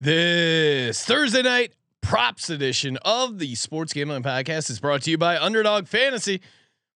[0.00, 5.36] This Thursday night props edition of the Sports Gambling Podcast is brought to you by
[5.36, 6.40] Underdog Fantasy.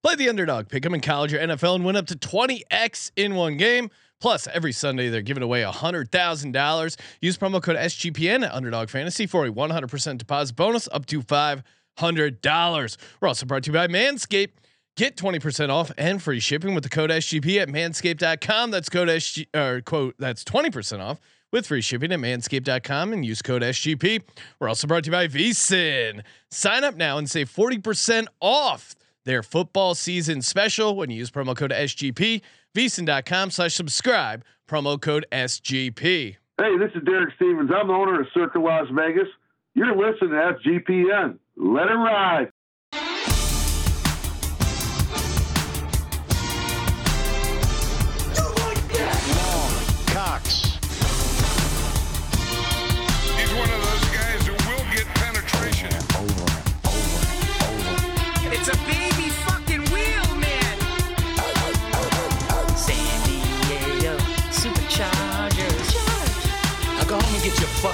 [0.04, 3.34] Play the underdog, pick them in college or NFL, and win up to 20x in
[3.34, 3.90] one game.
[4.20, 7.00] Plus, every Sunday they're giving away $100,000.
[7.22, 12.98] Use promo code SGPN at Underdog Fantasy for a 100% deposit bonus up to $500.
[13.20, 14.52] We're also brought to you by Manscaped.
[14.96, 18.70] Get 20% off and free shipping with the code SGP at manscaped.com.
[18.70, 21.20] That's code SG or quote, that's 20% off
[21.52, 24.24] with free shipping at manscaped.com and use code SGP.
[24.60, 26.24] We're also brought to you by VSIN.
[26.50, 31.56] Sign up now and save 40% off their football season special when you use promo
[31.56, 32.42] code SGP.
[32.76, 36.38] VSIN.com slash subscribe, promo code SGP.
[36.58, 37.72] Hey, this is Derek Stevens.
[37.76, 39.28] I'm the owner of Circa Las Vegas.
[39.74, 41.38] You're listening to SGPN.
[41.58, 42.52] Let it ride.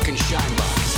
[0.07, 0.97] Fucking shine box.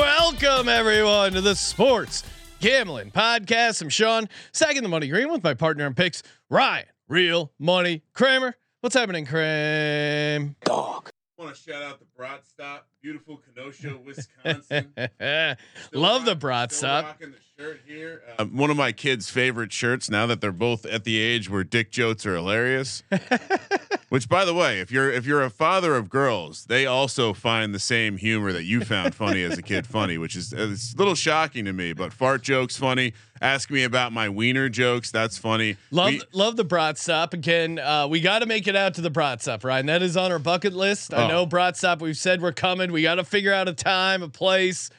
[0.00, 2.24] Welcome everyone to the Sports
[2.60, 3.80] Gambling Podcast.
[3.80, 8.54] I'm Sean, sagging the money green with my partner in picks, Ryan, Real Money Kramer.
[8.80, 10.54] What's happening, Kramer?
[10.64, 11.10] Dog.
[11.38, 14.92] want to shout out the Brat Stop, beautiful Kenosha, Wisconsin.
[15.92, 17.20] Love the rock- brat still stop.
[17.60, 18.22] Rocking the shirt here.
[18.38, 21.48] Uh, Um, one of my kids' favorite shirts now that they're both at the age
[21.50, 23.02] where dick jokes are hilarious.
[24.08, 27.72] Which, by the way, if you're if you're a father of girls, they also find
[27.72, 30.94] the same humor that you found funny as a kid funny, which is uh, it's
[30.94, 31.92] a little shocking to me.
[31.92, 33.12] But fart jokes funny.
[33.40, 35.12] Ask me about my wiener jokes.
[35.12, 35.76] That's funny.
[35.92, 37.78] Love We- love the brat stop again.
[37.78, 39.86] Uh, we got to make it out to the brat stop, Ryan.
[39.86, 41.14] That is on our bucket list.
[41.14, 41.28] I Oh.
[41.28, 42.00] know brat stop.
[42.02, 42.90] We've said we're coming.
[42.90, 44.90] We got to figure out a time, a place.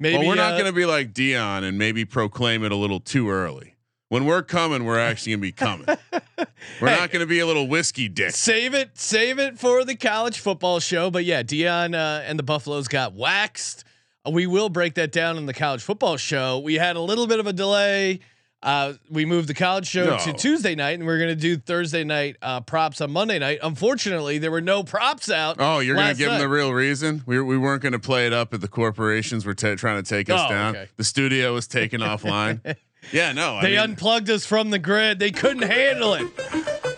[0.00, 2.76] Maybe well, we're not uh, going to be like Dion and maybe proclaim it a
[2.76, 3.76] little too early.
[4.08, 5.86] When we're coming, we're actually going to be coming.
[6.80, 6.96] We're Hey.
[6.96, 8.30] not going to be a little whiskey dick.
[8.32, 11.10] Save it, save it for the college football show.
[11.10, 13.84] But yeah, Dion uh, and the Buffaloes got waxed.
[14.30, 16.58] We will break that down in the college football show.
[16.58, 18.20] We had a little bit of a delay.
[18.64, 22.02] Uh, we moved the college show to Tuesday night, and we're going to do Thursday
[22.02, 23.58] night uh, props on Monday night.
[23.62, 25.56] Unfortunately, there were no props out.
[25.58, 27.22] Oh, you're going to give them the real reason?
[27.26, 30.08] We, we weren't going to play it up at the corporations were ta trying to
[30.08, 30.76] take us Oh, down.
[30.76, 30.88] okay.
[30.96, 32.76] The studio was taken offline.
[33.12, 33.56] Yeah, no.
[33.56, 35.18] I They mean, unplugged us from the grid.
[35.18, 36.26] They couldn't handle it.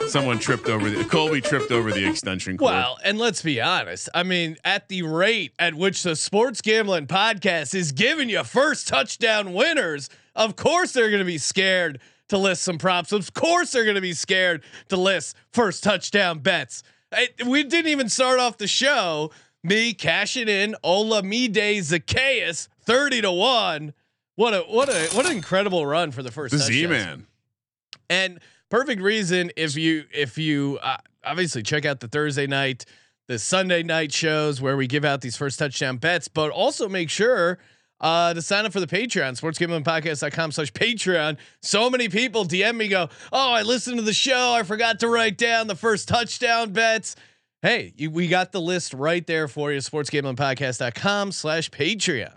[0.08, 2.70] someone tripped over the Colby tripped over the extension cord.
[2.70, 4.08] Well, and let's be honest.
[4.14, 8.86] I mean, at the rate at which the Sports Gambling Podcast is giving you first
[8.86, 13.12] touchdown winners, of course they're going to be scared to list some props.
[13.12, 16.82] Of course they're going to be scared to list first touchdown bets.
[17.12, 19.30] It- we didn't even start off the show.
[19.64, 23.94] Me cashing in Olamide Zaccheaus thirty to one.
[24.36, 26.54] What a what a what an incredible run for the first.
[26.54, 27.26] Z man.
[28.08, 28.38] And
[28.70, 32.84] perfect reason if you if you uh, obviously check out the Thursday night,
[33.26, 37.10] the Sunday night shows where we give out these first touchdown bets, but also make
[37.10, 37.58] sure
[38.00, 41.36] uh, to sign up for the Patreon, sportsgamblingpodcast.com slash Patreon.
[41.62, 44.52] So many people DM me go, Oh, I listened to the show.
[44.52, 47.16] I forgot to write down the first touchdown bets.
[47.62, 49.78] Hey, you, we got the list right there for you.
[49.78, 52.36] Sportsgamblingpodcast.com slash Patreon.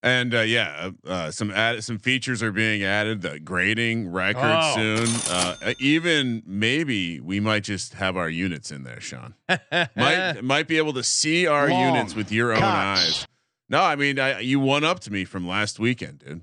[0.00, 3.20] And uh, yeah, uh, some add, some features are being added.
[3.20, 4.74] The grading record Oh.
[4.76, 5.08] soon.
[5.28, 9.34] Uh, even maybe we might just have our units in there, Sean.
[9.96, 13.26] might might be able to see our Long units with your own eyes.
[13.68, 16.40] No, I mean I, you won up to me from last weekend, dude.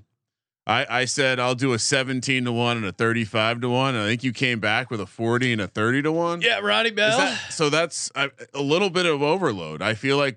[0.68, 3.94] I, I said I'll do a 17 to one and a 35 to one.
[3.94, 6.40] I think you came back with a 40 and a 30 to one.
[6.42, 7.18] yeah, Ronnie Bell.
[7.18, 9.80] that- so that's a, a little bit of overload.
[9.80, 10.36] I feel like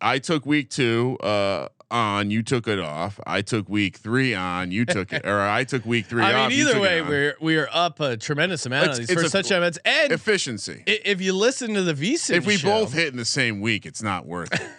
[0.00, 3.20] I took week two uh, on, you took it off.
[3.24, 6.50] I took week three on, you took it, or I took week three I off.
[6.50, 9.38] mean, either way, we're we are up a tremendous amount It's- of these first a-
[9.38, 9.78] touchdown bets.
[9.84, 10.82] And efficiency.
[10.88, 13.86] if you listen to the VSiN If we show- both hit in the same week,
[13.86, 14.60] it's not worth it.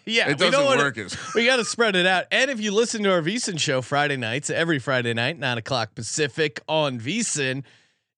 [0.06, 2.24] yeah, It doesn't wanna- work as we got to spread it out.
[2.30, 5.94] And if you listen to our VSiN show Friday nights, every Friday night, nine o'clock
[5.94, 7.64] Pacific on VSiN.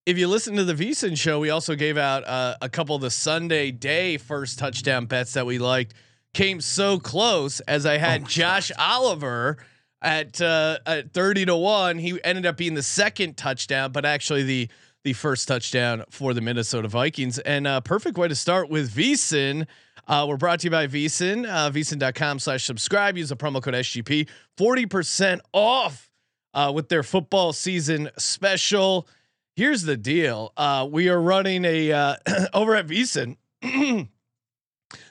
[0.07, 3.03] If you listen to the VSiN show, we also gave out uh, a couple of
[3.03, 5.93] the Sunday day first touchdown bets that we liked.
[6.33, 9.59] Came so close as I had Josh Oliver
[10.01, 11.99] at uh, at thirty to one.
[11.99, 14.69] He ended up being the second touchdown, but actually the
[15.05, 17.39] the first touchdown for the Minnesota Vikings.
[17.41, 19.67] And uh, perfect way to start with VSiN.
[20.09, 23.19] Uh, we're brought to you by VSiN, uh, VSiN.com slash subscribe.
[23.19, 24.27] Use the promo code SGP,
[24.57, 26.09] 40% off
[26.55, 29.07] uh, with their football season special.
[29.55, 30.55] here's the deal.
[30.57, 32.17] Uh, we are running a uh,
[32.55, 33.37] over at VSiN.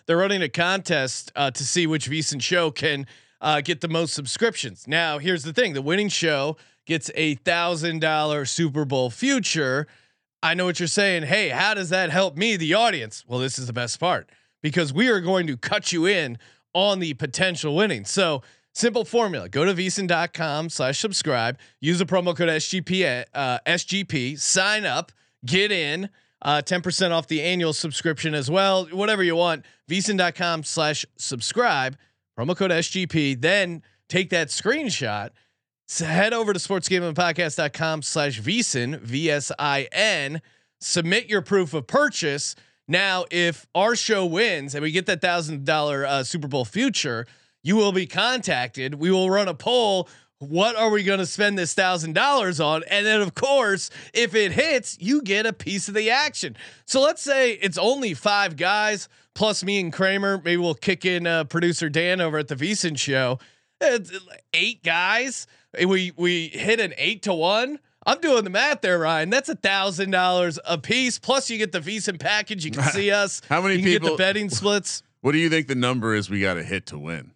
[0.07, 3.05] they're running a contest uh, to see which VSiN show can
[3.39, 4.87] uh, get the most subscriptions.
[4.87, 6.57] Now, here's the thing: the winning show
[6.87, 9.85] gets a thousand dollar Super Bowl future.
[10.41, 11.23] I know what you're saying.
[11.23, 13.23] Hey, how does that help me, the audience?
[13.27, 14.27] Well, this is the best part
[14.61, 16.37] because we are going to cut you in
[16.73, 18.05] on the potential winning.
[18.05, 18.41] So
[18.73, 24.85] simple formula: go to vsin.com slash subscribe, use the promo code SGP uh, SGP, sign
[24.85, 25.11] up,
[25.45, 26.09] get in.
[26.39, 28.85] Uh, 10% off the annual subscription as well.
[28.91, 29.65] Whatever you want.
[29.89, 31.97] vsin.com slash subscribe,
[32.37, 33.41] promo code SGP.
[33.41, 35.31] Then take that screenshot.
[35.87, 40.41] So head over to sportsgamblingpodcast.com slash vsin, V-S-I-N.
[40.79, 42.55] Submit your proof of purchase.
[42.87, 47.25] Now, if our show wins and we get that thousand dollar uh, Super Bowl future,
[47.63, 48.95] you will be contacted.
[48.95, 50.07] We will run a poll.
[50.39, 52.83] What are we going to spend this thousand dollars on?
[52.89, 56.55] And then, of course, if it hits, you get a piece of the action.
[56.85, 60.37] So let's say it's only five guys plus me and Kramer.
[60.37, 63.39] Maybe we'll kick in uh, producer Dan over at the VSiN show.
[63.81, 64.11] It's
[64.53, 65.45] eight guys.
[65.77, 67.79] We we hit an eight to one.
[68.07, 69.29] I'm doing the math there, Ryan.
[69.29, 71.19] That's a thousand dollars a piece.
[71.19, 72.65] Plus, you get the VSiN package.
[72.65, 73.41] You can see us.
[73.49, 75.03] How many you people- get the betting splits?
[75.21, 77.31] What do you think the number is we got to hit to win?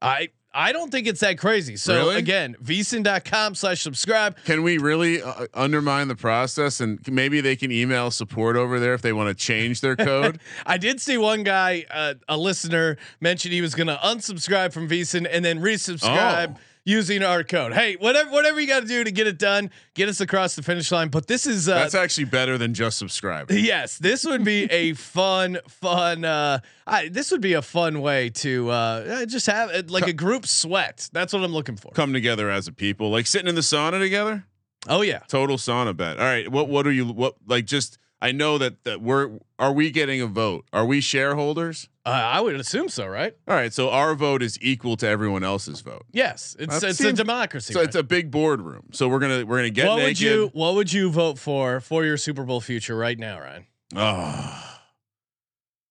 [0.00, 1.76] I I don't think it's that crazy.
[1.76, 2.16] So Really?
[2.16, 4.36] again, vsin.com slash subscribe.
[4.46, 8.94] Can we really uh, undermine the process and maybe they can email support over there
[8.94, 10.40] if they want to change their code?
[10.66, 14.88] I did see one guy, uh, a listener, mention he was going to unsubscribe from
[14.88, 16.60] VSiN and then resubscribe Oh.
[16.86, 17.74] Using our code.
[17.74, 20.62] Hey, whatever whatever you got to do to get it done, get us across the
[20.62, 21.08] finish line.
[21.08, 23.50] But this is uh, That's actually better than just subscribe.
[23.50, 26.24] Yes, this would be a fun, fun.
[26.24, 30.12] Uh, I, this would be a fun way to uh, just have it like a
[30.14, 31.10] group sweat.
[31.12, 31.90] That's what I'm looking for.
[31.92, 34.44] Come together as a people, like sitting in the sauna together.
[34.88, 36.18] Oh yeah, Total sauna bet.
[36.18, 39.72] All right, what what are you what like just I know that that we're are
[39.72, 40.64] we getting a vote?
[40.72, 41.88] Are we shareholders?
[42.06, 43.34] uh, I would assume so, right?
[43.48, 46.04] All right, so our vote is equal to everyone else's vote.
[46.12, 47.72] Yes, it's That it's seems- a democracy.
[47.74, 48.84] So it's a big boardroom.
[48.92, 50.08] So we're gonna we're gonna get what naked.
[50.08, 53.66] would you What would you vote for for your Super Bowl future right now, Ryan?
[53.94, 54.62] Oh.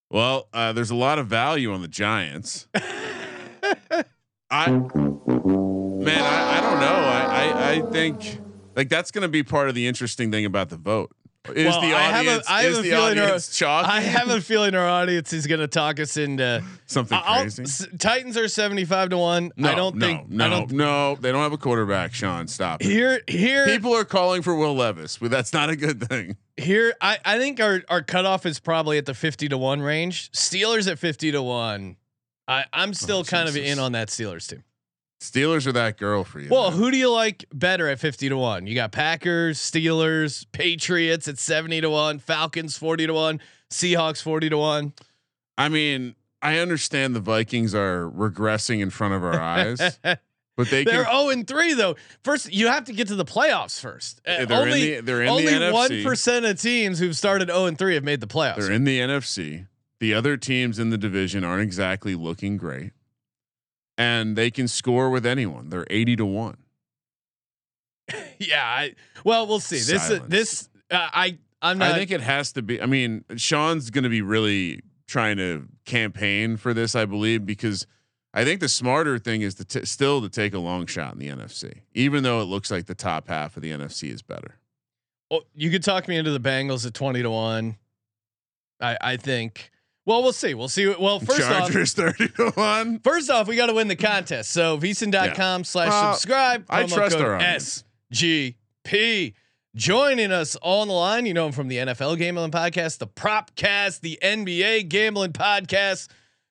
[0.10, 2.68] Well, uh, there's a lot of value on the Giants.
[4.51, 4.89] I man,
[6.24, 6.86] I, I don't know.
[6.88, 8.39] I, I I think
[8.75, 11.12] like that's going to be part of the interesting thing about the vote.
[11.54, 13.62] Is Well, the I have a- audience I have a feeling our- audience?
[13.62, 17.64] I have a feeling our audience is going to talk us into something I'll- crazy.
[17.64, 19.52] s- Titans are 75 to one.
[19.56, 20.30] No, I don't no, think.
[20.30, 20.72] no, I don't.
[20.72, 21.16] no.
[21.16, 22.14] They don't have a quarterback.
[22.14, 22.82] Sean, stop.
[22.82, 22.88] it.
[22.88, 26.38] Here, here, People are calling for Will Levis, but that's not a good thing.
[26.58, 30.32] Here, I, I think our, our cutoff is probably at the 50 to 1 range.
[30.32, 31.98] Steelers at 50 to 1.
[32.48, 34.64] I, I'm oh, still Oh, kind of in on that Steelers team.
[35.22, 36.50] Steelers are that girl for you.
[36.50, 36.80] Well, man.
[36.80, 38.68] who do you like better at 50 to 1?
[38.68, 43.40] You got Packers, Steelers, Patriots at 70 to 1, Falcons 40 to 1,
[43.72, 44.94] Seahawks 40 to 1.
[45.58, 50.84] I mean, I understand the Vikings are regressing in front of our eyes, but they
[50.84, 51.14] They're can.
[51.22, 51.96] 0 and 3 though.
[52.24, 54.20] First, you have to get to the playoffs first.
[54.28, 57.78] Uh, They're in only the- they're in only 1% of teams who've started 0 and
[57.78, 58.58] 3 have made the playoffs.
[58.58, 59.68] They're in the NFC.
[60.02, 62.92] The other teams in the division aren't exactly looking great,
[63.98, 65.70] and they can score with anyone.
[65.70, 66.58] They're eighty to one.
[68.40, 69.78] yeah, I, well, we'll see.
[69.78, 70.26] This Silence.
[70.28, 72.82] this uh, I I'm not I think it has to be.
[72.82, 77.88] I mean, Sean's going to be really trying to campaign for this, I believe, because
[78.34, 81.20] I think the smarter thing is to t- still to take a long shot in
[81.20, 84.60] the NFC, even though it looks like the top half of the NFC is better.
[85.32, 87.78] Oh, you could talk me into the Bengals at 20 to 1.
[88.82, 89.72] I I think.
[90.06, 90.54] Well, we'll see.
[90.54, 90.88] We'll see.
[90.88, 92.96] Well, first Chargers thirty to one.
[92.96, 94.52] off, first off, we got to win the contest.
[94.52, 96.66] So vsin.com slash Well, subscribe.
[96.70, 97.84] I promo trust our audience.
[98.14, 99.34] SGP.
[99.76, 103.54] Joining us on the line, you know him from the NFL Gambling Podcast, the Prop
[103.56, 106.08] Cast, the NBA Gambling Podcast.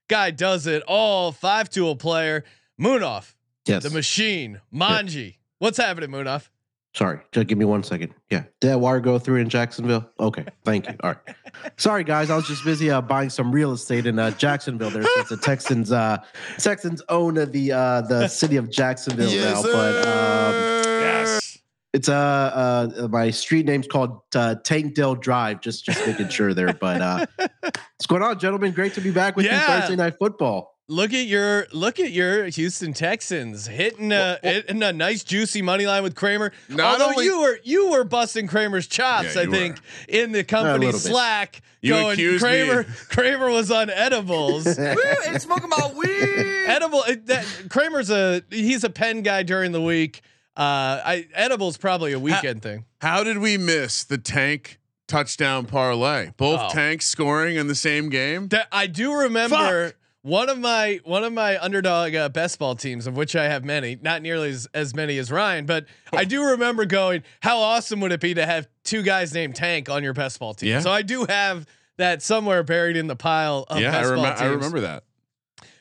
[0.08, 1.32] Guy does it all.
[1.32, 2.44] Five tool player.
[2.78, 3.34] Munaf,
[3.66, 3.82] Yes.
[3.84, 5.36] the machine, Manji.
[5.58, 6.48] What's happening, Munaf?
[6.94, 8.14] Sorry, just give me one second.
[8.30, 10.08] Yeah, did that wire go through in Jacksonville?
[10.20, 10.94] Okay, thank you.
[11.02, 11.36] All right.
[11.76, 14.90] Sorry, guys, I was just busy uh, buying some real estate in uh, Jacksonville.
[14.90, 16.18] There, since the Texans, uh,
[16.58, 19.60] Texans own uh, the uh, the city of Jacksonville now.
[19.62, 20.54] But um,
[21.00, 21.58] yes.
[21.92, 25.62] it's uh, uh my street name's called uh, Tankdale Drive.
[25.62, 26.72] Just just making sure there.
[26.74, 28.70] But uh, what's going on, gentlemen?
[28.70, 29.60] Great to be back with Yeah.
[29.60, 30.73] you Thursday night football.
[30.86, 35.86] Look at your look at your Houston Texans hitting a, hitting a nice juicy money
[35.86, 36.52] line with Kramer.
[36.68, 39.76] Not Although only- you were you were busting Kramer's chops, Yeah, I you think,
[40.08, 40.92] in the company.
[40.92, 41.62] Slack.
[41.80, 44.66] You going accused Kramer me- Kramer was on edibles.
[45.26, 46.64] Ain't smoking my weed.
[46.66, 50.20] Edible that, Kramer's a he's a pen guy during the week.
[50.56, 52.84] Uh, I edible's probably a weekend thing.
[53.00, 56.30] How did we miss the tank touchdown parlay?
[56.36, 56.68] Both Oh.
[56.74, 58.48] tanks scoring in the same game.
[58.48, 63.06] That I do remember one of my one of my underdog uh, best ball teams,
[63.06, 66.42] of which I have many, not nearly as, as many as Ryan, but I do
[66.42, 70.14] remember going, how awesome would it be to have two guys named Tank on your
[70.14, 70.70] best ball team?
[70.70, 70.80] Yeah.
[70.80, 71.66] So I do have
[71.98, 74.40] that somewhere buried in the pile of yeah, I, best ball teams.
[74.40, 75.04] I remember that.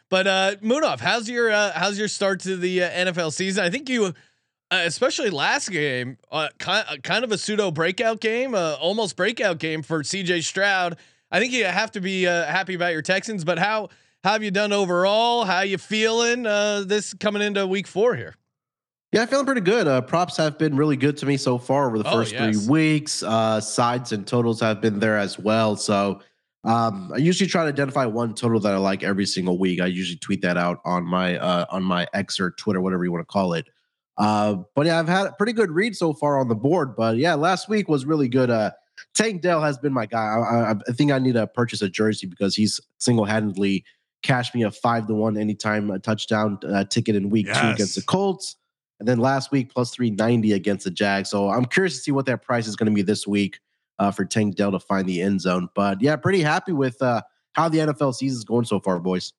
[0.09, 3.63] But uh Munaf, how's your uh, how's your start to the uh, NFL season?
[3.63, 4.11] I think you, uh,
[4.71, 9.83] especially last game, uh, kind kind of a pseudo breakout game, uh, almost breakout game
[9.83, 10.41] for C.J.
[10.41, 10.97] Stroud.
[11.31, 13.45] I think you have to be uh, happy about your Texans.
[13.45, 13.87] But how
[14.23, 15.43] how have you done overall?
[15.43, 18.35] How you feeling uh, this coming into Week Four here?
[19.11, 19.87] Yeah, I'm feeling pretty good.
[19.87, 22.55] Uh, props have been really good to me so far over the Oh, first yes.
[22.55, 23.21] three weeks.
[23.21, 25.75] Uh, sides and totals have been there as well.
[25.75, 26.21] So
[26.63, 29.81] um, I usually try to identify one total that I like every single week.
[29.81, 33.11] I usually tweet that out on my uh, on my X or Twitter, whatever you
[33.11, 33.67] want to call it.
[34.17, 36.95] Uh, but yeah, I've had a pretty good read so far on the board.
[36.95, 38.49] But yeah, last week was really good.
[38.49, 38.71] Uh,
[39.13, 40.23] Tank Dell has been my guy.
[40.23, 43.83] I, I, I think I need to purchase a jersey because he's single handedly
[44.23, 47.95] cashed me a five to one anytime a touchdown uh, ticket in week two against
[47.95, 48.55] the Colts.
[48.99, 51.29] And then last week, plus 390 against the Jags.
[51.29, 53.59] So I'm curious to see what that price is going to be this week
[53.99, 55.67] uh, for Tank Dell to find the end zone.
[55.75, 57.21] But yeah, pretty happy with uh,
[57.53, 59.33] how the NFL season is going so far, boys.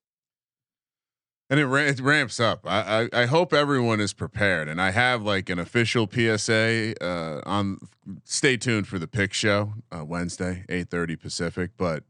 [1.51, 2.61] And it, ra- it ramps up.
[2.65, 7.43] I, I I hope everyone is prepared, and I have like an official PSA uh,
[7.45, 7.79] on.
[8.25, 11.73] Stay tuned for the pick show uh, Wednesday, eight thirty Pacific.
[11.77, 12.05] But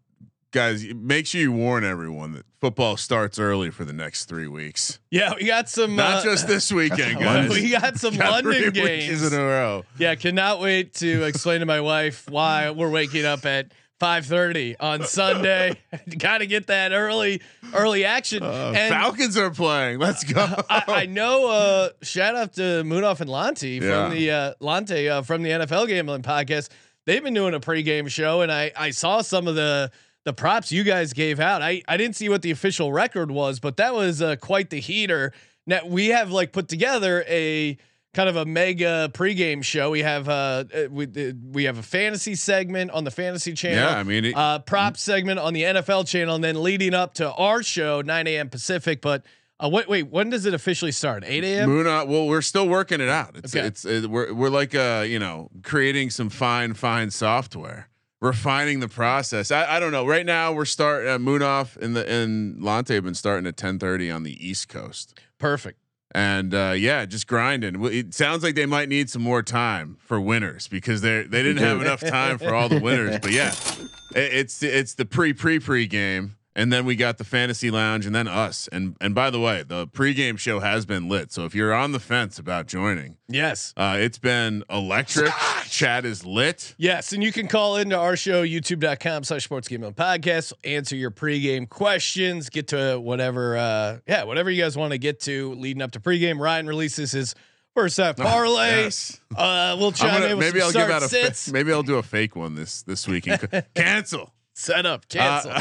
[0.54, 5.00] guys, make sure you warn everyone that football starts early for the next three weeks.
[5.10, 5.96] Yeah, we got some.
[5.96, 7.50] Not uh, just this weekend, guys.
[7.50, 9.32] we got some Got three London weeks games.
[9.32, 9.84] in a row.
[9.98, 15.02] Yeah, cannot wait to explain to my wife why we're waking up at 5:30 on
[15.04, 15.76] Sunday.
[16.18, 17.42] Got to get that early
[17.74, 18.42] early action.
[18.42, 19.98] Uh, and Falcons are playing.
[19.98, 20.40] Let's go.
[20.70, 21.50] I, I know.
[21.50, 24.08] Uh, shout out to Munaf and Lanti Yeah.
[24.08, 26.70] from the uh, Lante uh, from the NFL Gambling Podcast.
[27.06, 29.90] They've been doing a pregame show, and I I saw some of the
[30.24, 31.62] the props you guys gave out.
[31.62, 34.80] I I didn't see what the official record was, but that was uh, quite the
[34.80, 35.32] heater.
[35.66, 37.76] Now we have like put together a
[38.14, 39.90] kind of a mega pregame show.
[39.90, 43.78] We have uh uh, we uh, we have a fantasy segment on the fantasy channel
[43.90, 47.14] yeah, I mean, it, uh, prop segment on the NFL channel, and then leading up
[47.14, 48.48] to our show, 9 a.m.
[48.50, 49.00] Pacific.
[49.00, 49.24] But
[49.58, 51.24] uh, wait, wait, when does it officially start?
[51.26, 51.68] 8 a.m.
[51.68, 51.86] Moon.
[51.86, 53.36] uh, Well, we're still working it out.
[53.36, 53.66] It's Okay.
[53.66, 57.88] it's it, we're we're like uh you know creating some fine fine software,
[58.24, 59.50] refining the process.
[59.50, 60.06] I, I don't know.
[60.06, 63.78] Right now we're starting uh, Munaf in the in Lante have been starting at ten
[63.78, 65.78] thirty on the East Coast, Perfect.
[66.12, 67.84] and uh, yeah, just grinding.
[67.84, 71.62] It sounds like they might need some more time for winners because they they didn't
[71.62, 73.18] have enough time for all the winners.
[73.20, 73.52] But yeah,
[74.16, 76.36] it, it's it's the pre pre pre game.
[76.56, 78.68] And then we got the fantasy lounge, and then us.
[78.70, 81.32] And and by the way, the pregame show has been lit.
[81.32, 83.74] So if you're on the fence about joining, Yes.
[83.76, 85.32] uh, it's been electric.
[85.68, 86.74] Chat is lit.
[86.78, 87.12] Yes.
[87.12, 91.68] And you can call into our show, youtube.com slash sports gambling podcast, answer your pregame
[91.68, 95.90] questions, get to whatever, uh, yeah, whatever you guys want to get to leading up
[95.92, 96.38] to pregame.
[96.38, 97.34] Ryan releases his
[97.74, 98.82] first half parlay.
[98.84, 99.18] Yes.
[99.36, 101.72] Uh, we'll I'm chime gonna- in with maybe some I'll give out a fa- maybe
[101.72, 104.32] I'll do a fake one this this week and c- cancel.
[104.54, 105.52] Set up, cancel.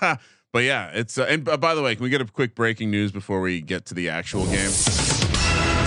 [0.00, 0.16] Uh,
[0.52, 2.90] but yeah, it's uh, and uh, by the way, can we get a quick breaking
[2.90, 4.70] news before we get to the actual game?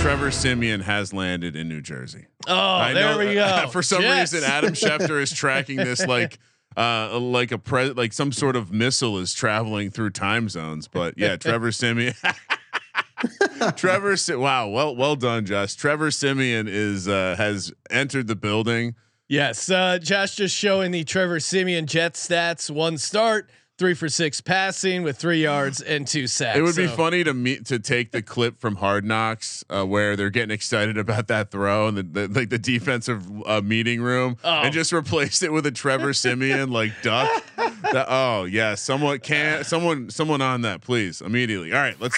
[0.01, 2.27] Trevor Siemian has landed in New Jersey.
[2.47, 3.67] oh, I there know, we go.
[3.71, 4.31] For some Yes.
[4.33, 6.39] reason, Adam Schefter is tracking this like
[6.77, 10.87] uh like a pre like some sort of missile is traveling through time zones.
[10.87, 12.13] But yeah, Trevor Siemian.
[13.75, 15.73] Trevor, wow, well, well done, Josh.
[15.75, 18.93] Trevor Siemian is uh, has entered the building.
[19.29, 24.39] Yes, uh, Josh just showing the Trevor Siemian Jet stats: one start, three for six
[24.39, 26.57] passing with three yards and two sacks.
[26.57, 29.83] It would be So- funny to meet to take the clip from Hard Knocks uh,
[29.85, 34.01] where they're getting excited about that throw and the, the like the defensive uh, meeting
[34.01, 34.61] room Oh.
[34.61, 37.29] and just replace it with a Trevor Siemian like duck.
[37.91, 41.73] That- oh yeah, someone can someone someone on that please immediately.
[41.73, 42.17] All right, let's.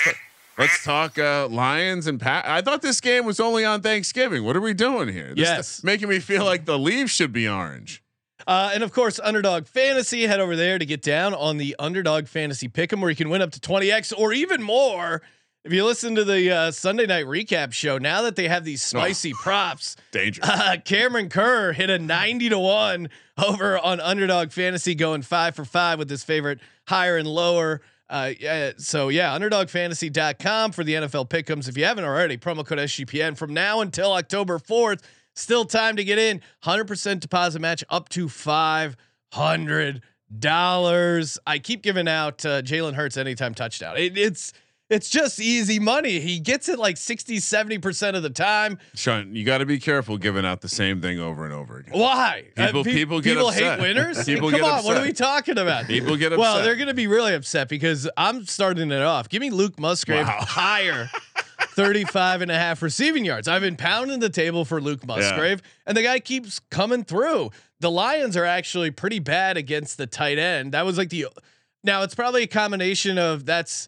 [0.59, 2.45] Let's talk uh, Lions and Pat.
[2.45, 4.43] I thought this game was only on Thanksgiving.
[4.43, 5.29] What are we doing here?
[5.29, 5.77] This Yes.
[5.79, 8.03] is making me feel like the leaves should be orange.
[8.45, 10.27] Uh, and of course, Underdog Fantasy.
[10.27, 13.41] Head over there to get down on the Underdog Fantasy Pick'em, where you can win
[13.41, 15.21] up to twenty x or even more.
[15.65, 18.81] If you listen to the uh, Sunday night recap show, now that they have these
[18.81, 20.47] spicy props, Dangerous.
[20.49, 23.09] uh, Cameron Kerr hit a 90 to 1
[23.45, 27.81] over on Underdog Fantasy, going five for five with his favorite higher and lower.
[28.09, 31.69] Uh, yeah, so yeah, underdogfantasy.com for the NFL pickums.
[31.69, 35.03] If you haven't already, promo code SGPN from now until October 4th.
[35.35, 36.41] Still time to get in.
[36.63, 38.97] 100% deposit match up to $500.
[41.47, 43.95] I keep giving out uh, Jalen Hurts anytime touchdown.
[43.95, 44.53] It, it's
[44.89, 46.19] it's just easy money.
[46.19, 48.77] He gets it like 60, 70% of the time.
[48.95, 51.97] Sean, you got to be careful giving out the same thing over and over again.
[51.99, 52.45] Why?
[52.57, 53.79] Uh, People- pe- people get people upset.
[53.79, 54.25] hate winners.
[54.25, 55.85] People Come get on, what are we talking about?
[55.85, 56.39] People get upset.
[56.39, 59.29] Well, they're going to be really upset because I'm starting it off.
[59.29, 60.37] Give me Luke Musgrave Wow.
[60.41, 61.09] higher.
[61.73, 63.47] 35 and a half receiving yards.
[63.47, 67.51] I've been pounding the table for Luke Musgrave, and the guy keeps coming through.
[67.79, 70.73] The Lions are actually pretty bad against the tight end.
[70.73, 71.27] That was like the
[71.83, 73.87] now it's probably a combination of that's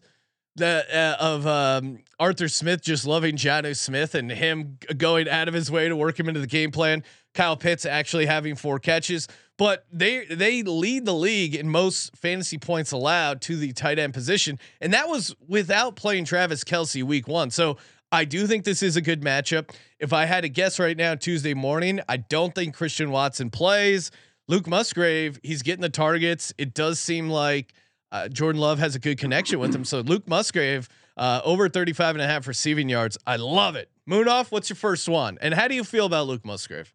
[0.56, 5.54] the uh, of um, Arthur Smith just loving Jonnu Smith and him going out of
[5.54, 7.02] his way to work him into the game plan.
[7.34, 12.58] Kyle Pitts actually having four catches, but they they lead the league in most fantasy
[12.58, 17.26] points allowed to the tight end position, and that was without playing Travis Kelce week
[17.26, 17.50] one.
[17.50, 17.78] So
[18.10, 19.74] I do think this is a good matchup.
[19.98, 24.10] If I had to guess right now, Tuesday morning, I don't think Christian Watson plays.
[24.48, 26.52] Luke Musgrave, he's getting the targets.
[26.58, 27.72] It does seem like
[28.12, 29.84] uh, Jordan Love has a good connection with him.
[29.84, 33.18] So Luke Musgrave, uh, over 35 and a half receiving yards.
[33.26, 33.88] I love it.
[34.08, 34.52] Munaf.
[34.52, 35.38] What's your first one?
[35.40, 36.92] And how do you feel about Luke Musgrave?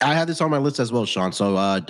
[0.00, 1.32] I had this on my list as well, Sean.
[1.32, 1.80] So uh,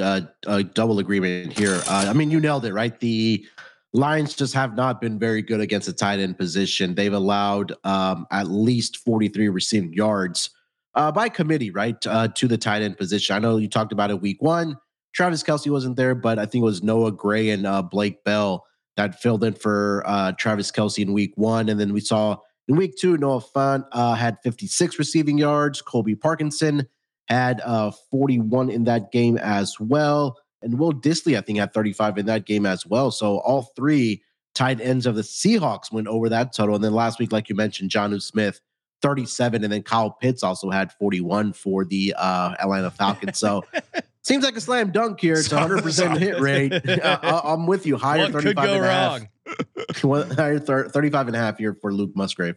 [0.46, 1.80] uh, double agreement here.
[1.86, 2.98] Uh, I mean, you nailed it, right?
[2.98, 3.46] The
[3.92, 6.94] Lions just have not been very good against the tight end position.
[6.94, 10.50] They've allowed um, at least 43 receiving yards
[10.94, 13.36] uh, by committee, right, uh, to the tight end position.
[13.36, 14.76] I know you talked about it week one.
[15.12, 18.66] Travis Kelce wasn't there, but I think it was Noah Gray and uh, Blake Bell
[18.96, 21.68] that filled in for uh, Travis Kelce in week one.
[21.68, 22.36] And then we saw
[22.68, 25.82] in week two, Noah Fant uh, had 56 receiving yards.
[25.82, 26.86] Colby Parkinson
[27.28, 30.36] had uh, 41 in that game as well.
[30.62, 33.10] And Will Dissly, I think, had 35 in that game as well.
[33.10, 34.22] So all three
[34.54, 36.74] tight ends of the Seahawks went over that total.
[36.74, 38.60] And then last week, like you mentioned, Jonnu Smith,
[39.00, 39.64] 37.
[39.64, 43.38] And then Kyle Pitts also had 41 for the uh, Atlanta Falcons.
[43.38, 43.64] So
[44.22, 45.34] seems like a slam dunk here.
[45.34, 46.72] It's a 100% hit rate.
[47.04, 47.96] I- I'm with you.
[47.96, 50.02] Higher what 35 could go and a half.
[50.04, 50.30] wrong?
[50.36, 52.56] Higher thir- 35 and a half here for Luke Musgrave.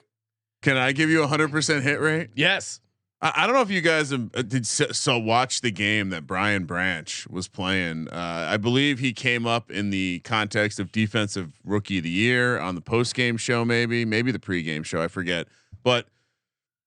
[0.62, 2.30] Can I give you a hundred percent hit rate?
[2.36, 2.80] Yes.
[3.22, 6.10] I, I don't know if you guys have, uh, did so, so watch the game
[6.12, 8.08] that Brian Branch was playing.
[8.10, 12.60] Uh, I believe he came up in the context of defensive rookie of the year
[12.60, 15.02] on the post game show, maybe maybe the pregame show.
[15.02, 15.48] I forget,
[15.84, 16.08] but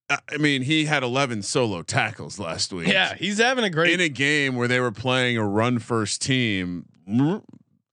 [0.08, 2.88] I mean he had 11 solo tackles last week.
[2.88, 6.22] Yeah, he's having a great in a game where they were playing a run first
[6.22, 6.86] team.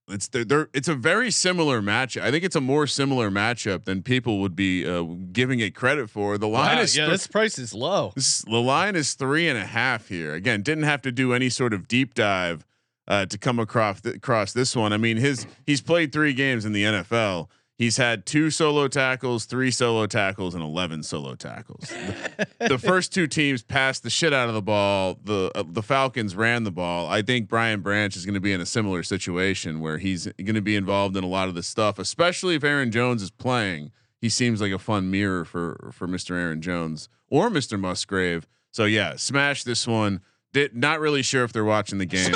[0.06, 2.20] It's they're, they're it's a very similar matchup.
[2.22, 6.10] I think it's a more similar matchup than people would be uh, giving it credit
[6.10, 6.36] for.
[6.36, 8.12] The line Wow, is yeah, th- this price is low.
[8.14, 10.34] this, the line is three and a half here.
[10.34, 12.66] Again, didn't have to do any sort of deep dive
[13.08, 14.92] uh, to come across th- across this one.
[14.92, 17.48] I mean, his he's played three games in the NFL.
[17.76, 21.88] He's had two solo tackles, three solo tackles, and eleven solo tackles.
[21.88, 25.18] the, the first two teams passed the shit out of the ball.
[25.24, 27.08] The uh, the Falcons ran the ball.
[27.08, 30.54] I think Brian Branch is going to be in a similar situation where he's going
[30.54, 33.90] to be involved in a lot of this stuff, especially if Aaron Jones is playing.
[34.20, 36.36] He seems like a fun mirror for for Mr.
[36.36, 37.78] Aaron Jones or Mr.
[37.78, 38.46] Musgrave.
[38.70, 40.20] So yeah, smash this one.
[40.52, 42.32] Did not really sure if they're watching the game.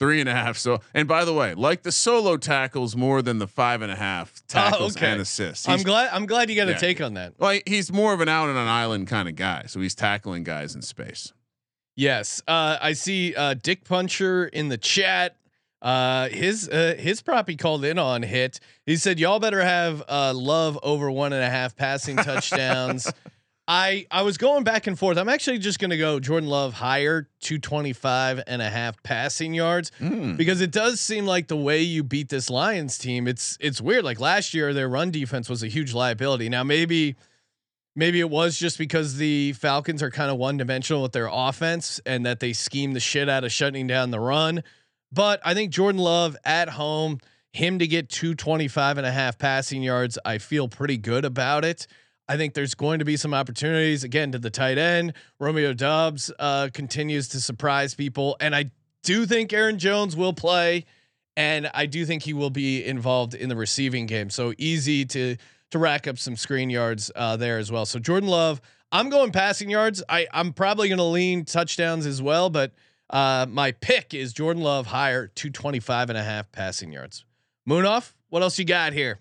[0.00, 0.58] Three and a half.
[0.58, 3.96] So, and by the way, like the solo tackles more than the five and a
[3.96, 5.12] half tackles okay.
[5.12, 5.68] and assists.
[5.68, 6.10] I'm glad.
[6.12, 6.78] I'm glad you got a Yeah.
[6.78, 7.34] take on that.
[7.38, 9.64] well, he's more of an out on an island kind of guy.
[9.66, 11.32] So he's tackling guys in space.
[11.96, 15.36] Yes, uh, I see uh, Dick Puncher in the chat.
[15.80, 18.58] Uh, his uh, his prop he called in on hit.
[18.86, 23.12] He said, "Y'all better have uh, love over one and a half passing touchdowns."
[23.66, 25.16] I I was going back and forth.
[25.16, 29.90] I'm actually just going to go Jordan Love higher, 225 and a half passing yards
[29.98, 30.34] hmm.
[30.34, 34.04] because it does seem like the way you beat this Lions team, it's it's weird.
[34.04, 36.50] Like last year, their run defense was a huge liability.
[36.50, 37.16] Now maybe
[37.96, 42.00] maybe it was just because the Falcons are kind of one dimensional with their offense
[42.04, 44.62] and that they scheme the shit out of shutting down the run.
[45.10, 47.18] But I think Jordan Love at home,
[47.52, 51.86] him to get 225 and a half passing yards, I feel pretty good about it.
[52.28, 55.12] I think there's going to be some opportunities again to the tight end.
[55.38, 58.70] Romeo Doubs uh, continues to surprise people, and I
[59.02, 60.86] do think Aaron Jones will play,
[61.36, 64.30] and I do think he will be involved in the receiving game.
[64.30, 65.36] So easy to
[65.70, 67.84] to rack up some screen yards uh, there as well.
[67.84, 68.60] So Jordan Love,
[68.92, 70.02] I'm going passing yards.
[70.08, 72.72] I I'm probably going to lean touchdowns as well, but
[73.10, 77.24] uh, my pick is Jordan Love higher 225 and a half passing yards.
[77.68, 78.12] Munaf.
[78.30, 79.20] What else you got here?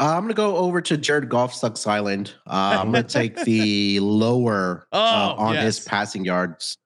[0.00, 2.32] Uh, I'm gonna go over to Jared Goff sucks island.
[2.46, 5.64] Uh, I'm gonna take the lower uh, Oh, on yes.
[5.64, 6.76] his passing yards.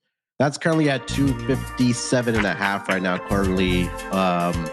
[0.41, 3.19] That's currently at 257 and a half right now.
[3.19, 4.53] Currently, um,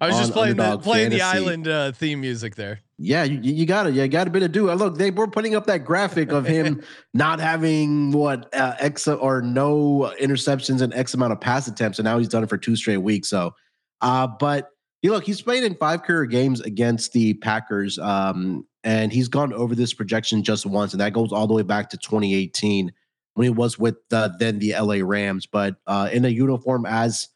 [0.00, 2.80] I was just playing the, playing the island uh, theme music there.
[2.98, 3.94] yeah, you, you got it.
[3.94, 4.70] You got a bit to do.
[4.70, 6.80] Uh, Look, they were putting up that graphic of him
[7.14, 12.04] not having what uh, X or no interceptions and X amount of pass attempts, and
[12.04, 13.28] now he's done it for two straight weeks.
[13.28, 13.52] So
[14.00, 14.70] Uh, but
[15.12, 19.74] look, he's played in five career games against the Packers, um, and he's gone over
[19.74, 22.92] this projection just once, and that goes all the way back to 2018
[23.34, 25.46] when he was with then the LA Rams.
[25.46, 27.28] But uh, in a uniform as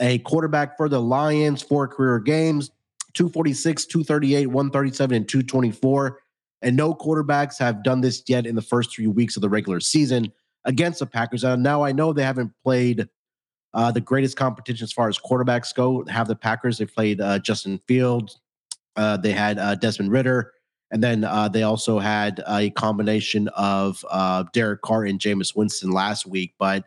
[0.00, 2.70] a quarterback for the Lions, four career games,
[3.14, 6.18] 246, 238, 137, and 224.
[6.62, 9.80] And no quarterbacks have done this yet in the first three weeks of the regular
[9.80, 10.32] season
[10.64, 11.44] against the Packers.
[11.44, 13.08] Now I know they haven't played
[13.74, 16.04] uh, the greatest competition as far as quarterbacks go.
[16.08, 16.78] Have the Packers?
[16.78, 18.40] They played uh, Justin Fields.
[18.96, 20.52] Uh, they had uh, Desmond Ridder,
[20.90, 25.90] and then uh, they also had a combination of uh, Derek Carr and Jameis Winston
[25.90, 26.54] last week.
[26.58, 26.84] But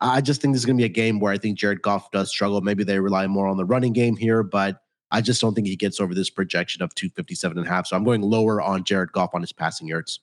[0.00, 2.10] I just think this is going to be a game where I think Jared Goff
[2.12, 2.60] does struggle.
[2.60, 5.76] Maybe they rely more on the running game here, but I just don't think he
[5.76, 7.88] gets over this projection of 257 and a half.
[7.88, 10.20] So I'm going lower on Jared Goff on his passing yards.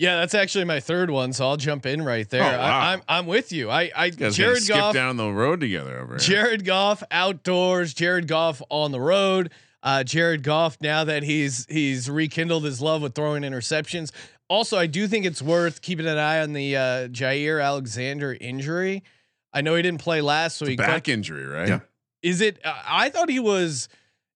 [0.00, 2.42] Yeah, that's actually my third one, so I'll jump in right there.
[2.42, 2.80] Oh, wow.
[2.80, 3.68] I, I'm I'm with you.
[3.70, 6.18] I I You Jared Jared skip Goff down the road together over here.
[6.18, 9.50] Jared Goff outdoors, Jared Goff on the road.
[9.82, 14.10] Uh, Jared Goff now that he's he's rekindled his love with throwing interceptions.
[14.48, 19.02] Also, I do think it's worth keeping an eye on the uh, Jaire Alexander injury.
[19.52, 20.78] I know he didn't play last week.
[20.78, 21.68] but back injury, right?
[21.68, 21.80] Yeah.
[22.22, 22.58] is it?
[22.64, 23.90] Uh, I thought he was.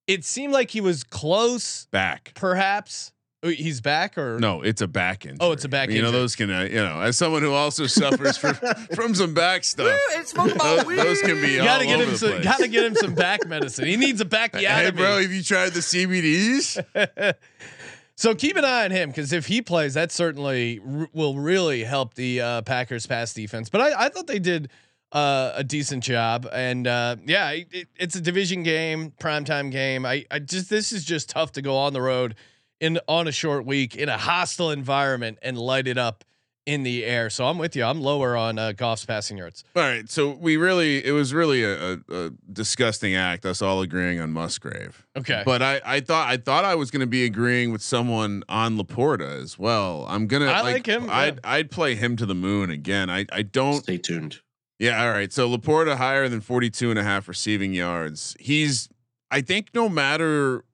[0.06, 2.32] It seemed like he was close, Back.
[2.34, 3.13] perhaps.
[3.44, 5.38] Oh, He's back, or No, it's a back injury.
[5.40, 5.96] Oh, it's a back end.
[5.96, 8.54] You know, those can, uh, you know, as someone who also suffers from
[8.94, 10.52] from some back stuff, It's those,
[10.84, 12.30] those can be You gotta get over him some.
[12.30, 12.44] place.
[12.44, 13.84] Gotta get him some back medicine.
[13.86, 14.54] He needs a back.
[14.56, 16.82] Hey, bro, have you tried the CBDs?
[18.16, 21.84] so keep an eye on him because if he plays, that certainly r- will really
[21.84, 23.68] help the uh, Packers pass defense.
[23.68, 24.70] But I, I thought they did
[25.12, 30.06] uh, a decent job, and uh, yeah, it, it- it's a division game, primetime game.
[30.06, 32.34] I, I just this is just tough to go on the road
[32.80, 36.24] in on a short week in a hostile environment and light it up
[36.66, 37.28] in the air.
[37.28, 37.84] So I'm with you.
[37.84, 39.64] I'm lower on uh, Goff's passing yards.
[39.76, 43.44] All right, so we really, it was really a, a, a disgusting act.
[43.44, 47.00] Us all agreeing on Musgrave, Okay, but I, I thought, I thought I was going
[47.00, 50.06] to be agreeing with someone on Laporta as well.
[50.08, 51.40] I'm gonna, I like him, I'd, yeah.
[51.44, 53.10] I'd play him to the moon again.
[53.10, 53.82] I, I don't.
[53.82, 54.40] Stay tuned.
[54.78, 55.32] Yeah, all right.
[55.32, 58.34] So Laporta higher than 42 and a half receiving yards.
[58.40, 58.88] He's
[59.30, 60.64] I think no matter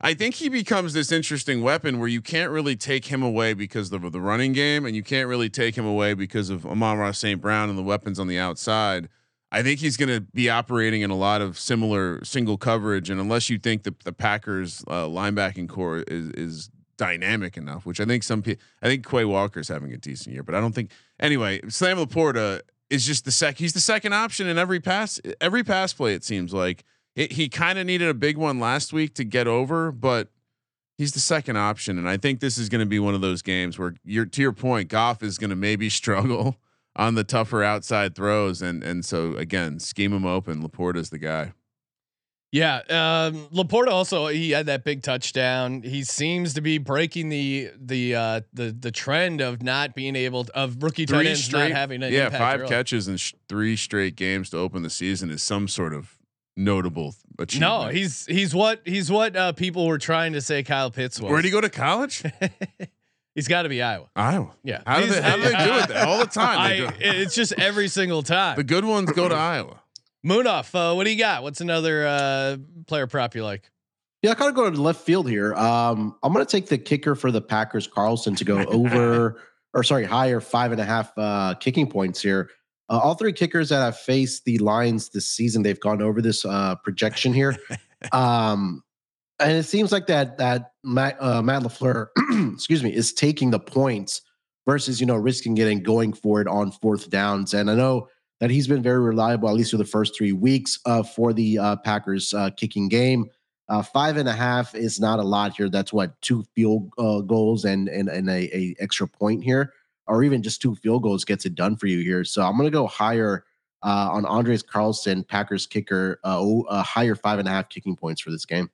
[0.00, 3.92] I think he becomes this interesting weapon where you can't really take him away because
[3.92, 7.40] of the running game and you can't really take him away because of Amon-Ra St.
[7.40, 9.08] Brown and the weapons on the outside.
[9.52, 13.20] I think he's going to be operating in a lot of similar single coverage and
[13.20, 18.04] unless you think the the Packers uh, linebacking core is is dynamic enough, which I
[18.04, 20.90] think some people I think Quay Walker's having a decent year, but I don't think
[21.20, 23.58] anyway, Slam Laporta is just the sec.
[23.58, 25.20] He's the second option in every pass.
[25.40, 26.14] Every pass play.
[26.14, 26.84] It seems like
[27.16, 30.28] it, he kind of needed a big one last week to get over, but
[30.98, 31.98] he's the second option.
[31.98, 34.42] And I think this is going to be one of those games where you're to
[34.42, 34.88] your point.
[34.88, 36.56] Goff is going to maybe struggle
[36.96, 40.62] on the tougher outside throws, and and so again, scheme him open.
[40.62, 41.52] Laporta's the guy.
[42.52, 45.82] Yeah, um, Laporta also he had that big touchdown.
[45.82, 50.44] He seems to be breaking the the uh, the the trend of not being able
[50.44, 52.68] to, of rookie tight Three ends straight, not having an yeah, five early.
[52.68, 56.16] catches in sh- three straight games to open the season is some sort of
[56.56, 57.70] notable achievement.
[57.84, 61.24] No, he's he's what he's what uh, people were trying to say Kyle Pitts was.
[61.28, 62.22] where would he go to college?
[63.34, 64.06] he's got to be Iowa.
[64.14, 64.50] Iowa.
[64.62, 66.58] Yeah, How do He's- they, how do they do it all the time?
[66.58, 68.56] I, do- it's just every single time.
[68.56, 69.80] The good ones go to Iowa.
[70.26, 71.42] Munaf, uh, what do you got?
[71.42, 73.70] What's another uh, player prop you like?
[74.22, 75.52] Yeah, I kind of go to the left field here.
[75.54, 79.42] Um, I'm going to take the kicker for the Packers, Carlson, to go over
[79.74, 82.48] or sorry, higher five and a half uh, kicking points here.
[82.88, 86.44] Uh, all three kickers that have faced the Lions this season, they've gone over this
[86.44, 87.56] uh, projection here.
[88.12, 88.82] um,
[89.40, 92.08] and it seems like that that Matt, uh, Matt Lafleur,
[92.54, 94.22] excuse me, is taking the points
[94.66, 97.54] versus you know risking it and going for it on fourth downs.
[97.54, 98.08] And I know
[98.40, 101.58] that he's been very reliable at least for the first three weeks uh, for the
[101.58, 103.30] uh, Packers uh, kicking game.
[103.68, 105.70] Uh, five and a half is not a lot here.
[105.70, 109.72] That's what two field uh, goals and and and a, a extra point here,
[110.06, 112.24] or even just two field goals gets it done for you here.
[112.24, 113.44] So I'm gonna go higher
[113.82, 117.96] uh, on Anders Carlson, Packers kicker, uh, oh, uh, higher five and a half kicking
[117.96, 118.70] points for this game.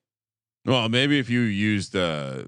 [0.64, 2.44] Well, maybe if you used uh,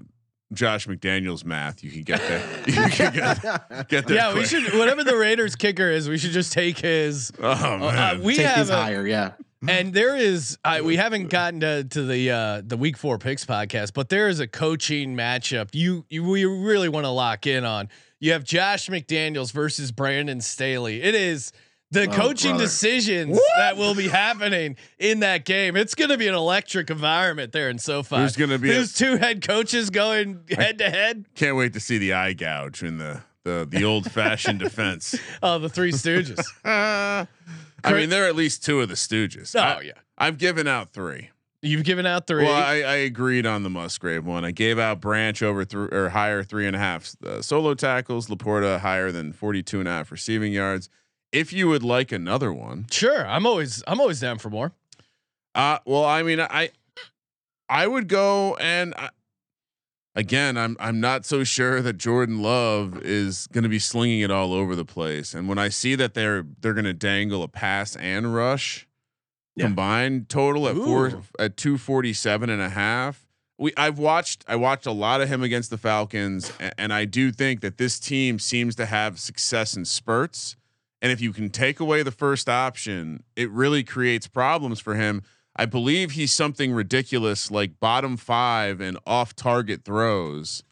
[0.53, 2.67] Josh McDaniel's math, you can get that.
[2.67, 4.15] You could get, get there.
[4.15, 7.31] yeah, we should whatever the Raiders kicker is, we should just take his.
[7.41, 9.31] Oh Uh, man, we Take have his a, higher, yeah.
[9.67, 13.45] And there is I, we haven't gotten to, to the uh the week four picks
[13.45, 17.63] podcast but there is a coaching matchup you you we really want to lock in
[17.65, 17.89] on.
[18.19, 21.01] You have josh mcdaniels versus brandon staley.
[21.01, 21.51] It is
[21.91, 22.63] the Oh, coaching brother.
[22.65, 25.75] decisions that will be happening in that game.
[25.77, 28.15] It's going to be an electric environment there in sofi.
[28.15, 31.79] There's gonna be a- there's two head coaches going head to head can't wait to
[31.79, 35.15] see the eye gouge in the the the old fashioned defense.
[35.43, 36.39] oh the three stooges.
[36.65, 37.25] Uh,
[37.83, 39.55] I mean, there are at least two of the Stooges.
[39.55, 41.29] oh I, yeah I've given out three.
[41.61, 42.43] You've given out three.
[42.43, 44.43] Well, I, I agreed on the Musgrave one.
[44.43, 48.27] I gave out Branch over three or higher three and a half uh, solo tackles.
[48.27, 50.89] Laporta higher than 42 and a half receiving yards.
[51.31, 53.25] If you would like another one, sure.
[53.25, 54.73] I'm always I'm always down for more.
[55.55, 56.69] uh, well, I mean, I,
[57.69, 59.09] I would go and I,
[60.15, 64.31] again, I'm I'm not so sure that Jordan Love is going to be slinging it
[64.31, 65.33] all over the place.
[65.33, 68.87] And when I see that they're they're going to dangle a pass and rush
[69.55, 69.65] Yeah.
[69.65, 73.25] combined total at four at 247 and a half.
[73.57, 77.05] We I've watched I watched a lot of him against the Falcons and, and I
[77.05, 80.55] do think that this team seems to have success in spurts.
[81.01, 85.21] And if you can take away the first option, it really creates problems for him.
[85.55, 90.63] I believe he's something ridiculous like bottom five and off target throws,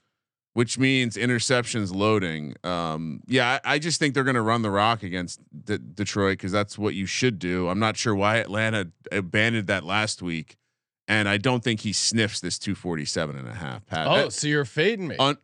[0.54, 2.56] which means interceptions loading.
[2.64, 6.34] Um, yeah, I, I just think they're going to run the rock against D- Detroit
[6.40, 7.70] because that's what you should do.
[7.70, 10.58] I'm not sure why Atlanta abandoned that last week.
[11.08, 13.86] And I don't think he sniffs this 247 and a half.
[13.86, 14.08] Pat.
[14.08, 15.16] Oh, That- so you're fading me.
[15.20, 15.38] un-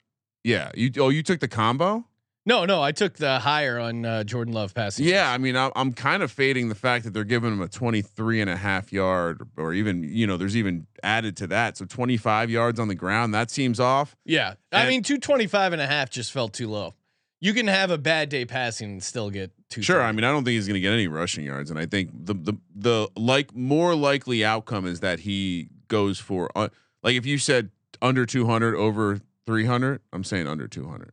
[0.43, 0.71] yeah.
[0.75, 2.05] You, oh, you took the combo?
[2.47, 5.05] No, no, I took the higher on uh, Jordan Love passing.
[5.05, 7.67] Yeah, I mean, I, I'm kind of fading the fact that they're giving him a
[7.67, 11.75] 23 and a half yard, or even, you know, there's even added to that.
[11.77, 14.15] So 25 yards on the ground, that seems off.
[14.25, 14.53] Yeah.
[14.71, 16.93] I And- mean, 225 and a half just felt too low.
[17.41, 19.83] You can have a bad day passing and still get two.
[19.83, 21.85] Sure, I mean, I don't think he's going to get any rushing yards, and I
[21.85, 26.69] think the the the like more likely outcome is that he goes for uh,
[27.03, 27.69] like if you said
[28.01, 31.11] under 200 over 300, I'm saying under 200.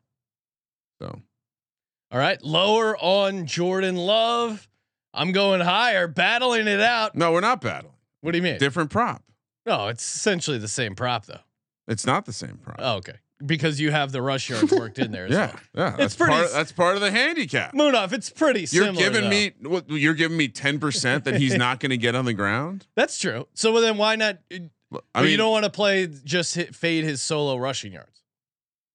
[1.00, 1.20] So
[2.10, 2.42] All right.
[2.42, 4.68] Lower on Jordan Love.
[5.12, 7.14] I'm going higher, battling it out.
[7.14, 7.94] no, we're not battling.
[8.20, 8.58] What do you mean?
[8.58, 9.22] Different prop.
[9.66, 11.40] no, it's essentially the same prop though.
[11.86, 12.78] It's not the same prop.
[12.80, 13.14] Oh, okay.
[13.44, 15.26] Because you have the rush yards worked in there.
[15.26, 15.90] As yeah, well.
[15.90, 15.96] yeah.
[15.96, 16.50] That's pretty part.
[16.52, 17.74] that's part of the handicap.
[17.74, 19.28] Munaf, it's pretty You're giving though.
[19.82, 19.82] me?
[19.88, 22.86] You're giving me 10 percent that he's not going to get on the ground.
[22.96, 23.46] That's true.
[23.54, 24.38] So well, then why not?
[24.52, 24.58] Uh,
[24.94, 28.22] I I mean, you don't want to play just hit, fade his solo rushing yards.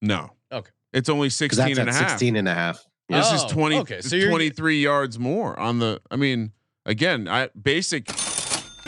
[0.02, 0.32] no.
[0.52, 0.72] Okay.
[0.93, 2.10] It's only 16 that's and a half.
[2.12, 2.84] 16 and a half.
[3.10, 6.52] This Oh, is 20 okay, so so you're- 23 yards more on the I mean
[6.86, 8.08] again, I basic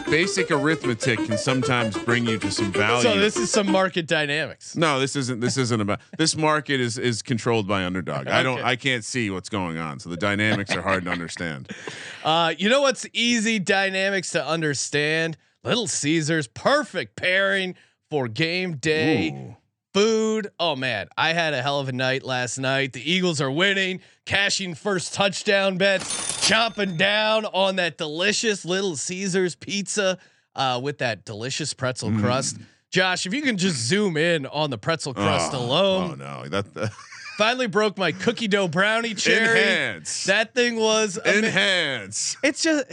[0.10, 3.02] basic arithmetic can sometimes bring you to some value.
[3.04, 4.76] So this is some market dynamics.
[4.76, 8.28] no, this isn't this isn't about this market is is controlled by underdog.
[8.28, 10.00] I don't I can't see what's going on.
[10.00, 11.70] So the dynamics are hard to understand.
[12.24, 15.38] Uh, you know what's easy dynamics to understand?
[15.64, 17.74] Little Caesars, perfect pairing
[18.12, 19.56] for game day Ooh.
[19.94, 20.50] Food.
[20.60, 22.94] Oh man, I had a hell of a night last night.
[22.94, 26.06] The Eagles are winning, cashing first touchdown bets,
[26.48, 30.18] chomping down on that delicious Little Caesars pizza
[30.56, 32.22] uh, with that delicious pretzel Mm.
[32.22, 32.58] crust.
[32.92, 36.50] Josh, if you can just zoom in on the pretzel crust Oh, alone, Oh no.
[36.50, 36.92] That
[37.38, 39.60] finally broke my cookie dough brownie cherry.
[39.62, 40.26] enhance.
[40.26, 42.36] That thing was ama- enhance.
[42.44, 42.86] it's just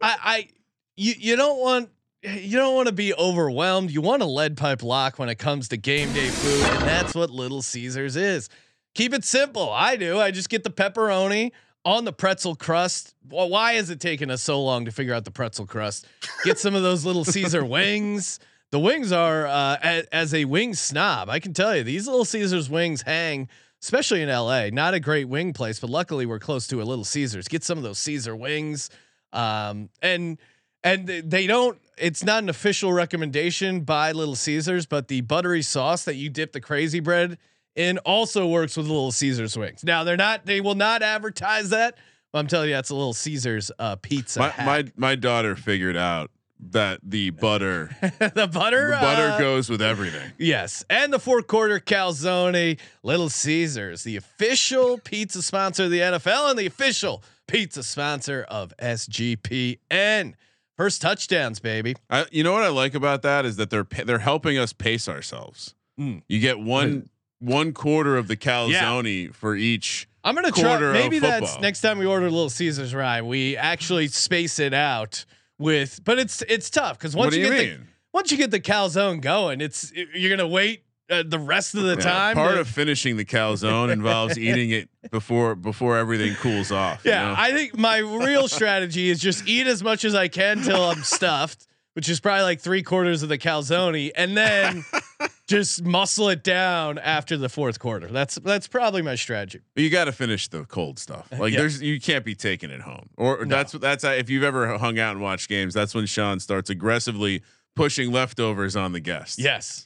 [0.00, 0.48] I I
[0.96, 1.88] you you don't want
[2.22, 3.90] you don't want to be overwhelmed.
[3.90, 7.14] You want a lead pipe lock when it comes to game day food, and that's
[7.14, 8.48] what Little Caesars is.
[8.94, 9.70] Keep it simple.
[9.70, 10.20] I do.
[10.20, 11.52] I just get the pepperoni
[11.84, 13.14] on the pretzel crust.
[13.28, 16.06] Well, why is it taking us so long to figure out the pretzel crust?
[16.44, 18.38] Get some of those Little Caesar wings.
[18.70, 21.28] The wings are uh, as, as a wing snob.
[21.28, 23.48] I can tell you these Little Caesars wings hang,
[23.82, 24.68] especially in LA.
[24.70, 27.48] Not a great wing place, but luckily we're close to a Little Caesars.
[27.48, 28.90] Get some of those Caesar wings,
[29.32, 30.38] um, and
[30.84, 31.78] and they don't.
[31.98, 36.52] It's not an official recommendation by Little Caesars, but the buttery sauce that you dip
[36.52, 37.38] the crazy bread
[37.74, 39.84] in also works with Little Caesars wings.
[39.84, 40.46] Now they're not.
[40.46, 41.96] They will not advertise that.
[42.32, 44.40] But I'm telling you, that's a Little Caesars uh, pizza.
[44.40, 46.30] My, my my daughter figured out
[46.70, 48.90] that the butter the butter.
[48.90, 50.32] the butter uh, goes with everything.
[50.38, 56.50] Yes, and the fourth quarter calzone, Little Caesars, the official pizza sponsor of the NFL
[56.50, 60.34] and the official pizza sponsor of SGPN.
[60.76, 61.94] First touchdowns, baby.
[62.08, 65.08] I, you know what I like about that is that they're they're helping us pace
[65.08, 65.74] ourselves.
[66.00, 66.22] Mm.
[66.28, 70.08] You get one one quarter of the calzone for each.
[70.24, 70.62] I'm gonna try.
[70.62, 71.62] Quarter of Maybe that's football.
[71.62, 73.26] next time we order a Little Caesars, Ryan.
[73.26, 75.24] We actually space it out
[75.58, 78.38] with, but it's it's tough because once what do you, you, get the once you
[78.38, 82.34] get the calzone going, it's you're gonna wait uh, the rest of the Yeah, time.
[82.36, 87.04] part of finishing the calzone involves eating it before before everything cools off.
[87.04, 87.34] you Yeah, know?
[87.36, 91.02] I think my real strategy is just eat as much as I can till I'm
[91.02, 94.84] stuffed, which is probably like three quarters of the calzone, and then
[95.48, 98.06] just muscle it down after the fourth quarter.
[98.08, 99.60] That's that's probably my strategy.
[99.76, 101.28] you got to finish the cold stuff.
[101.38, 101.60] Like Yeah.
[101.60, 103.08] there's you can't be taking it home.
[103.16, 103.56] Or No.
[103.56, 107.42] that's that's if you've ever hung out and watched games, that's when Sean starts aggressively
[107.74, 109.38] pushing leftovers on the guests.
[109.38, 109.84] Yes.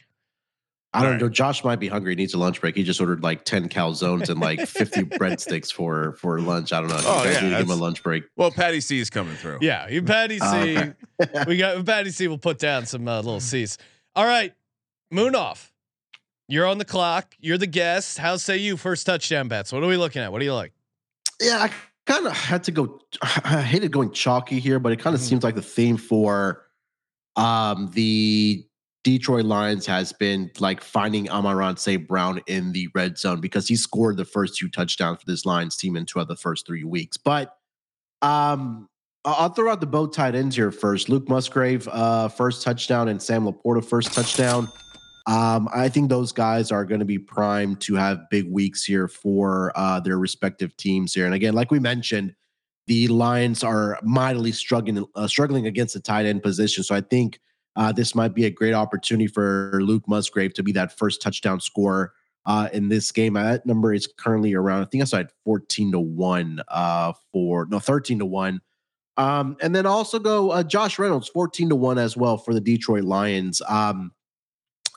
[0.97, 1.21] I don't Right.
[1.21, 1.29] know.
[1.29, 2.13] Josh might be hungry.
[2.13, 2.75] He needs a lunch break.
[2.77, 6.73] He just ordered like ten calzones and like fifty breadsticks for for lunch.
[6.73, 6.97] I don't know.
[6.97, 8.25] You Oh, guys yeah, need to give him a lunch break.
[8.37, 9.59] Well, Patty C is coming through.
[9.61, 10.77] Yeah, you Patty C.
[10.77, 12.29] Uh, we got Patty C.
[12.29, 13.79] will put down some uh, little C's.
[14.15, 14.55] All right,
[15.13, 15.71] Munaf.
[16.49, 17.35] You're on the clock.
[17.41, 18.19] You're the guest.
[18.19, 19.73] How say you first touchdown bets?
[19.73, 20.31] What are we looking at?
[20.33, 20.73] What do you like?
[21.43, 21.71] Yeah, I
[22.07, 23.01] kind of had to go.
[23.23, 25.25] I hated going chalky here, but it kind of Mhm.
[25.29, 26.63] seems like the theme for
[27.37, 28.67] um the
[29.07, 32.09] Detroit Lions has been like finding Amon-Ra St.
[32.09, 35.77] Brown in the red zone because he scored the first two touchdowns for this Lions
[35.77, 37.17] team in two of the first three weeks.
[37.17, 37.57] But
[38.21, 38.89] um
[39.25, 41.09] I'll throw out the both tight ends here first.
[41.09, 44.69] Luke Musgrave, uh, first touchdown, and Sam Laporta, first touchdown.
[45.29, 49.09] Um, I think those guys are going to be primed to have big weeks here
[49.09, 51.27] for uh, their respective teams here.
[51.27, 52.35] And again, like we mentioned,
[52.87, 56.85] the Lions are mightily struggling uh, struggling against the tight end position.
[56.85, 57.41] So I think
[57.77, 61.61] uh, this might be a great opportunity for Luke Musgrave to be that first touchdown
[61.61, 62.13] scorer
[62.47, 63.37] uh, in this game.
[63.37, 67.13] Uh, That number is currently around, I think I saw it 14 to 1 uh,
[67.33, 68.61] for no 13 to 1.
[69.19, 72.61] Um, and then also go uh, Josh Reynolds, 14 to 1 as well for the
[72.61, 73.63] Detroit Lions.
[73.67, 74.13] Um,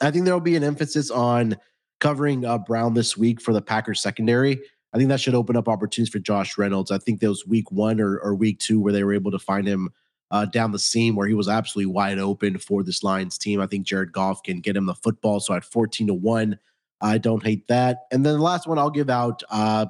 [0.02, 1.58] I think there will be an emphasis on
[2.00, 4.60] covering uh, Brown this week for the Packers secondary.
[4.94, 6.92] I think that should open up opportunities for Josh Reynolds.
[6.92, 9.68] I think those week one or, or week two where they were able to find
[9.68, 9.89] him
[10.32, 13.60] uh, down the seam where he was absolutely wide open for this Lions team.
[13.62, 15.39] I think Jared Goff can get him the football.
[15.39, 16.60] So at 14 to 1,
[17.02, 18.02] I don't hate that.
[18.12, 19.42] And then the last one I'll give out.
[19.50, 19.88] Uh,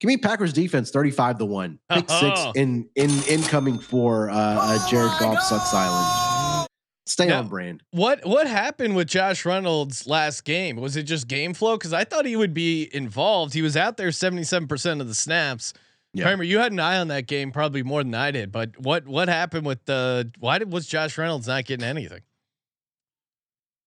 [0.00, 1.78] give me Packers defense 35 to 1.
[1.90, 2.52] Pick six Oh.
[2.56, 6.68] in in incoming for uh, uh Jared Goff Sucks Island.
[7.06, 7.82] Stay Now- on brand.
[7.90, 10.76] What what happened with Josh Reynolds last game?
[10.76, 11.76] Was it just game flow?
[11.76, 13.54] Because I thought he would be involved.
[13.54, 15.74] He was out there seventy seven percent of the snaps.
[16.14, 16.24] Yeah.
[16.24, 18.52] Kramer, you had an eye on that game probably more than I did.
[18.52, 20.30] But what what happened with the?
[20.38, 22.20] Why did was Josh Reynolds not getting anything?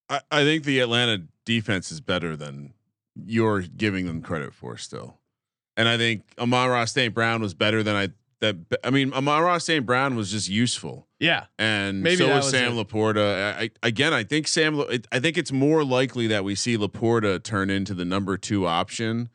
[0.10, 2.74] I, I think the Atlanta defense is better than
[3.16, 5.18] you're giving them credit for still.
[5.78, 7.14] And I think Amon-Ra St.
[7.14, 8.10] Brown was better than I
[8.42, 9.86] that I mean Amon-Ra St.
[9.86, 11.08] Brown was just useful.
[11.20, 12.88] Yeah, And Maybe so was Sam it.
[12.88, 13.56] Laporta.
[13.56, 14.84] I, I, again, I think Sam.
[15.12, 19.30] I think it's more likely that we see Laporta turn into the number two option,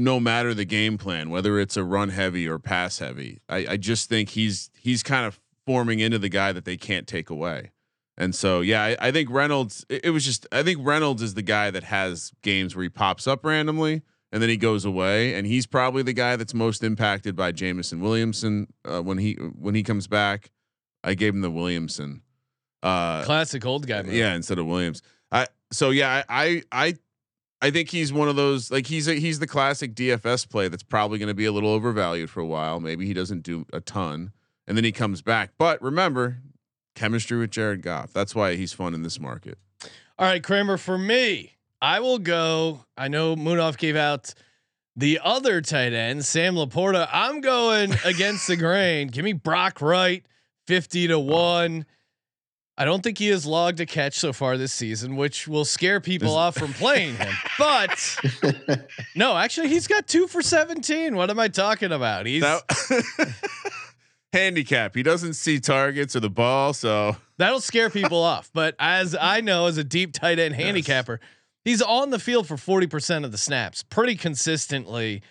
[0.00, 3.40] no matter the game plan, whether it's a run heavy or pass heavy.
[3.48, 7.06] I, I just think he's he's kind of forming into the guy that they can't
[7.06, 7.72] take away.
[8.16, 9.86] And so, yeah, I, I think Reynolds.
[9.88, 10.46] It, it was just.
[10.52, 14.42] I think Reynolds is the guy that has games where he pops up randomly and
[14.42, 18.72] then he goes away, and he's probably the guy that's most impacted by Jameson Williamson
[18.84, 20.50] uh, when he when he comes back.
[21.02, 22.22] I gave him the Williamson.
[22.82, 24.02] Uh, classic old guy.
[24.02, 25.02] Yeah, instead of Williams.
[25.32, 26.94] I so yeah, I I I,
[27.62, 30.82] I think he's one of those like he's a, he's the classic DFS play that's
[30.82, 32.80] probably going to be a little overvalued for a while.
[32.80, 34.32] Maybe he doesn't do a ton,
[34.66, 35.50] and then he comes back.
[35.58, 36.38] But remember,
[36.94, 38.12] chemistry with Jared Goff.
[38.12, 39.58] That's why he's fun in this market.
[40.18, 40.78] All right, Kramer.
[40.78, 42.84] For me, I will go.
[42.96, 44.32] I know Munaf gave out
[44.96, 47.08] the other tight end, Sam Laporta.
[47.12, 49.08] I'm going against the grain.
[49.08, 50.24] Give me Brock Wright,
[50.66, 51.84] fifty to one.
[52.80, 56.00] I don't think he has logged a catch so far this season, which will scare
[56.00, 57.28] people off from playing him.
[57.58, 58.16] But
[59.14, 61.14] no, actually, he's got two for seventeen.
[61.14, 62.24] What am I talking about?
[62.24, 62.62] He's That-
[64.32, 64.94] handicap.
[64.94, 68.50] He doesn't see targets or the ball, so That'll scare people off.
[68.52, 70.64] But as I know, as a deep tight end Yes.
[70.64, 71.20] handicapper,
[71.64, 75.22] he's on the field for 40% of the snaps pretty consistently.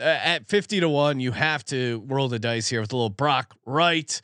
[0.00, 3.10] Uh, at 50 to 1, you have to roll the dice here with a little
[3.10, 4.20] Brock Wright.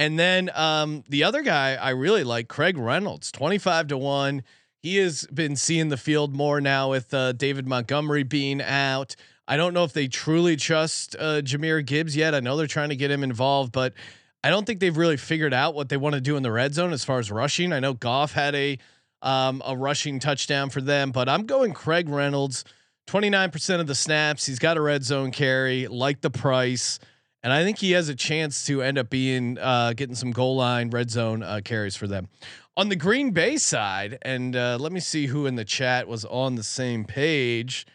[0.00, 4.42] And then um, the other guy I really like, Craig Reynolds, 25 to 1.
[4.78, 9.14] He has been seeing the field more now with uh, David Montgomery being out.
[9.46, 12.34] I don't know if they truly trust uh, Jahmyr Gibbs yet.
[12.34, 13.92] I know they're trying to get him involved, but
[14.42, 16.72] I don't think they've really figured out what they want to do in the red
[16.72, 17.70] zone as far as rushing.
[17.70, 18.78] I know Goff had a
[19.20, 22.64] um, a rushing touchdown for them, but I'm going Craig Reynolds,
[23.06, 24.46] 29% of the snaps.
[24.46, 26.98] He's got a red zone carry, like the price,
[27.42, 30.56] and I think he has a chance to end up being uh, getting some goal
[30.56, 32.28] line red zone uh, carries for them.
[32.76, 36.24] On the Green Bay side, and uh, let me see who in the chat was
[36.24, 37.86] on the same page.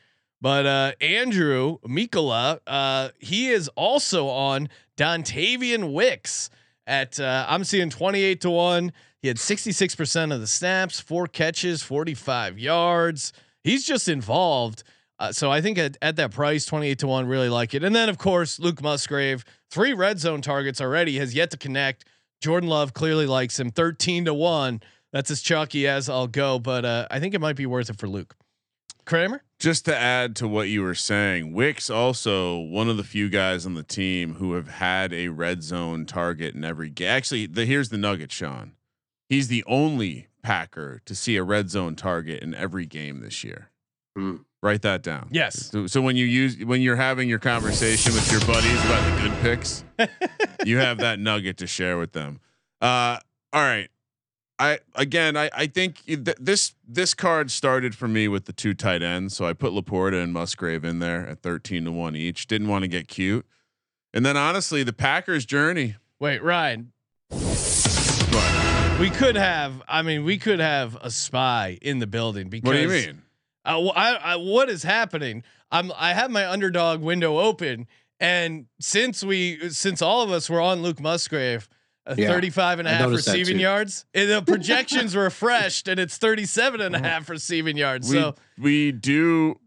[0.42, 6.50] But uh, Andrew Mikola, uh, he is also on Dontayvion Wicks
[6.86, 8.92] at uh, I'm seeing 28 to 1.
[9.22, 13.34] He had 66% of the snaps, four catches, 45 yards.
[13.64, 14.84] He's just involved.
[15.18, 17.84] Uh, so I think at, at that price, 28 to 1, really like it.
[17.84, 22.06] And then, of course, Luke Musgrave, three red zone targets already, has yet to connect.
[22.42, 24.82] Jordan Love clearly likes him 13 to 1.
[25.14, 27.98] That's as chalky as I'll go, but uh, I think it might be worth it
[27.98, 28.36] for Luke.
[29.06, 29.42] Kramer?
[29.60, 33.66] just to add to what you were saying, Wicks also one of the few guys
[33.66, 37.10] on the team who have had a red zone target in every game.
[37.10, 38.74] Actually, the, here's the nugget, Sean.
[39.30, 43.72] He's the only Packer to see a red zone target in every game this year.
[44.16, 44.38] Hmm.
[44.64, 45.28] Write that down.
[45.32, 45.70] Yes.
[45.70, 49.22] So, so when you use when you're having your conversation with your buddies about the
[49.30, 49.84] good picks,
[50.66, 52.40] you have that nugget to share with them.
[52.82, 53.20] Uh,
[53.54, 53.90] all right.
[54.58, 58.74] I again, I I think th- this this card started for me with the two
[58.74, 62.48] tight ends, so I put Laporta and Musgrave in there at thirteen to one each.
[62.48, 63.46] Didn't want to get cute,
[64.14, 65.98] and then honestly, the Packers' journey.
[66.20, 66.94] Wait, Ryan.
[67.30, 69.84] What, We could have.
[69.88, 72.68] I mean, we could have a spy in the building because.
[72.68, 73.22] what do you mean?
[73.66, 75.44] Uh, I, I, what is happening?
[75.72, 75.92] I'm.
[75.98, 77.88] I have my underdog window open,
[78.20, 81.68] and since we, since all of us were on Luke Musgrave,
[82.08, 86.18] uh, Yeah, 35 and a I half receiving yards, and the projections refreshed, and it's
[86.18, 88.10] 37 and a half receiving yards.
[88.10, 89.60] We so we do.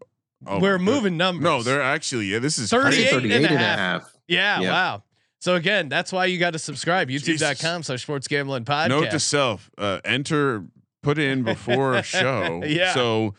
[0.46, 1.42] oh we're moving numbers.
[1.44, 2.38] No, they're actually yeah.
[2.38, 3.16] This is 38 crazy.
[3.16, 3.78] and a and a half.
[3.78, 4.14] half.
[4.28, 4.70] Yeah, Yeah.
[4.70, 5.02] Wow.
[5.40, 7.08] So again, that's why you got to subscribe.
[7.08, 8.88] YouTube.com slash sports gambling podcast.
[8.88, 10.64] Note to self: uh, enter,
[11.02, 12.62] put in before show.
[12.66, 12.92] Yeah.
[12.94, 13.34] So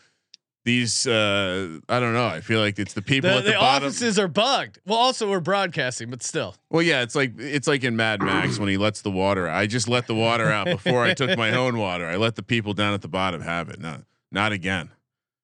[0.69, 2.27] these, uh, I don't know.
[2.27, 3.87] I feel like it's the people the at the, the bottom.
[3.87, 4.79] offices are bugged.
[4.85, 6.55] Well, also we're broadcasting, but still.
[6.69, 9.49] Well, yeah, it's like it's like in Mad Max when he lets the water.
[9.49, 12.05] I just let the water out before I took my own water.
[12.05, 13.79] I let the people down at the bottom have it.
[13.79, 14.91] No, not again.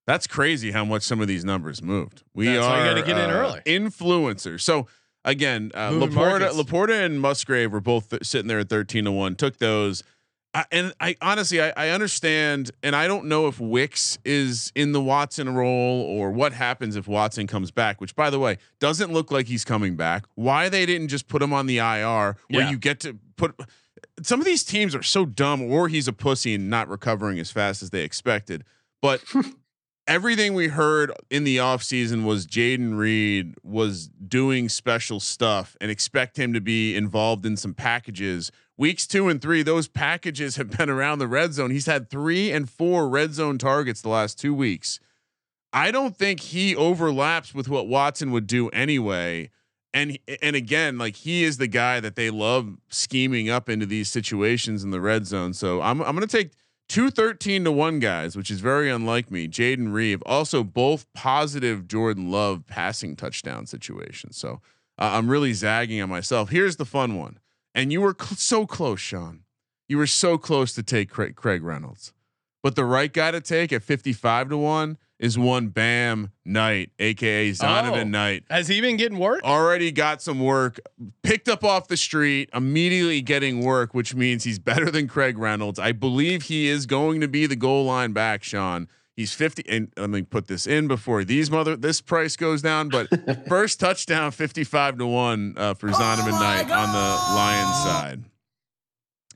[0.05, 2.21] That's crazy how much some of these numbers moved.
[2.35, 3.61] We That's why are you gotta get in uh, early.
[3.65, 4.61] influencers.
[4.61, 4.85] So
[5.23, 6.55] again, uh, Moving Laporta, markets.
[6.55, 9.35] Laporta and Musgrave were both th- sitting there at thirteen to one.
[9.35, 10.03] Took those.
[10.55, 14.93] I, and I honestly, I, I understand, and I don't know if Wicks is in
[14.93, 17.99] the Watson role or what happens if Watson comes back.
[17.99, 20.23] Which, by the way, doesn't look like he's coming back.
[20.35, 22.69] Why they didn't just put him on the IR where Yeah.
[22.69, 23.53] you get to put.
[24.23, 27.51] Some of these teams are so dumb, or he's a pussy and not recovering as
[27.51, 28.63] fast as they expected.
[29.01, 29.21] But
[30.07, 36.37] everything we heard in the offseason was Jayden Reed was doing special stuff and expect
[36.37, 38.51] him to be involved in some packages.
[38.77, 41.71] Weeks two and three, those packages have been around the red zone.
[41.71, 44.99] He's had three and four red zone targets the last two weeks.
[45.71, 49.49] I don't think he overlaps with what Watson would do anyway.
[49.93, 54.09] And and again, like he is the guy that they love scheming up into these
[54.09, 55.53] situations in the red zone.
[55.53, 56.51] So I'm I'm gonna take
[56.89, 59.47] two 13 to 1 guys, which is very unlike me.
[59.47, 64.37] Jayden Reed, also both positive Jordan Love passing touchdown situations.
[64.37, 64.61] So
[64.97, 66.49] uh, I'm really zagging on myself.
[66.49, 67.39] Here's the fun one.
[67.75, 69.41] And you were cl- so close, Sean.
[69.87, 72.13] You were so close to take Craig, Craig Reynolds.
[72.63, 77.51] But the right guy to take at 55 to 1 is one Bam Knight, aka
[77.51, 78.03] Zonovan Oh.
[78.05, 79.43] Knight Has he been getting work?
[79.43, 80.79] already got some work,
[81.21, 85.77] picked up off the street, immediately getting work, which means he's better than Craig Reynolds.
[85.79, 88.87] I believe he is going to be the goal line back, Sean.
[89.15, 92.89] He's 50 and let me put this in before these mother this price goes down,
[92.89, 93.07] but
[93.47, 98.23] first touchdown 55 to 1 uh, for Zonovan Knight on the Lions side.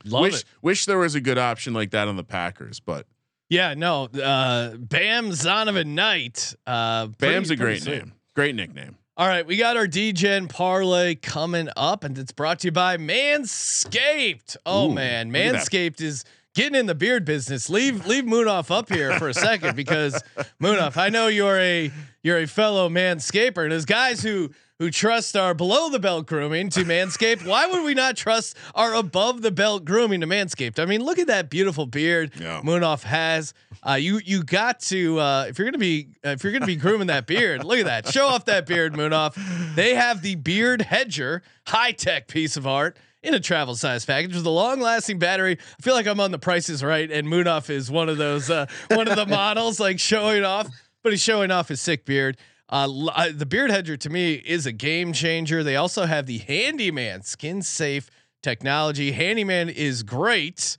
[0.06, 0.46] Love wish it.
[0.62, 3.06] wish there was a good option like that on the Packers, but
[3.50, 4.06] Yeah, no.
[4.06, 6.54] Uh, Bam Zonovan Knight.
[6.68, 8.00] Uh, pretty- Bam's a great sweet.
[8.00, 8.14] name.
[8.36, 8.98] Great nickname.
[9.18, 12.96] All right, we got our degen parlay coming up, and it's brought to you by
[12.96, 14.56] Manscaped.
[14.66, 15.62] Oh Ooh, man, look at that.
[15.62, 16.24] Manscaped is
[16.56, 17.70] getting in the beard business.
[17.70, 20.22] Leave leave Munaf up here for a second because
[20.62, 21.92] Munaf, I know you're a
[22.24, 26.70] you're a fellow manscaper, and as guys who who trust our below the belt grooming
[26.70, 30.80] to Manscaped, why would we not trust our above the belt grooming to Manscaped?
[30.80, 32.62] I mean, look at that beautiful beard Yeah.
[32.64, 33.54] Munaf has.
[33.86, 36.78] Uh, you you got to uh, if you're gonna be uh, if you're gonna be
[36.78, 38.08] grooming that beard, look at that.
[38.08, 39.36] Show off that beard, Munaf.
[39.76, 44.36] They have the beard hedger, high tech piece of art in a travel size package
[44.36, 45.58] with a long lasting battery.
[45.60, 48.66] I feel like I'm on the prices right, and Munaf is one of those uh,
[48.92, 50.68] one of the models like showing off,
[51.04, 52.38] but he's showing off his sick beard.
[52.72, 55.64] Uh, l- uh, the beard hedger to me is a game changer.
[55.64, 58.10] They also have the handyman skin safe
[58.42, 59.12] technology.
[59.12, 60.78] Handyman is great.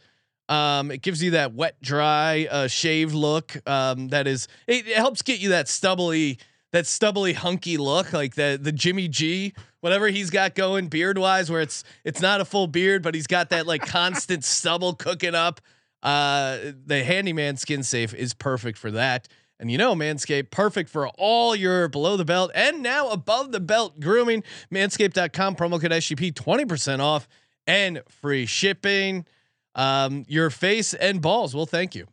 [0.48, 3.56] Um, it gives you that wet, dry, uh, shave look.
[3.68, 6.38] Um, that is, it, it helps get you that stubbly,
[6.72, 11.50] that stubbly, hunky look, like the the Jimmy G, whatever he's got going beard wise,
[11.50, 15.34] where it's it's not a full beard, but he's got that like constant stubble cooking
[15.34, 15.60] up.
[16.02, 19.28] Uh, the handyman skin safe is perfect for that.
[19.58, 23.60] And you know, Manscaped, perfect for all your below the belt and now above the
[23.60, 24.42] belt grooming.
[24.72, 27.28] Manscaped.com, promo code SGP, 20% off
[27.66, 29.26] and free shipping.
[29.74, 31.54] Um, your face and balls.
[31.54, 32.06] Well, thank you.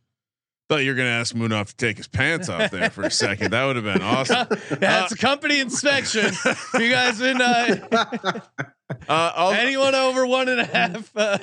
[0.69, 3.51] Thought you were gonna ask Munaf to take his pants off there for a second.
[3.51, 4.47] That would have been awesome.
[4.79, 6.33] That's a company inspection.
[6.73, 8.41] you guys been uh,
[9.09, 11.11] Uh, anyone over one and a half?
[11.15, 11.37] Uh,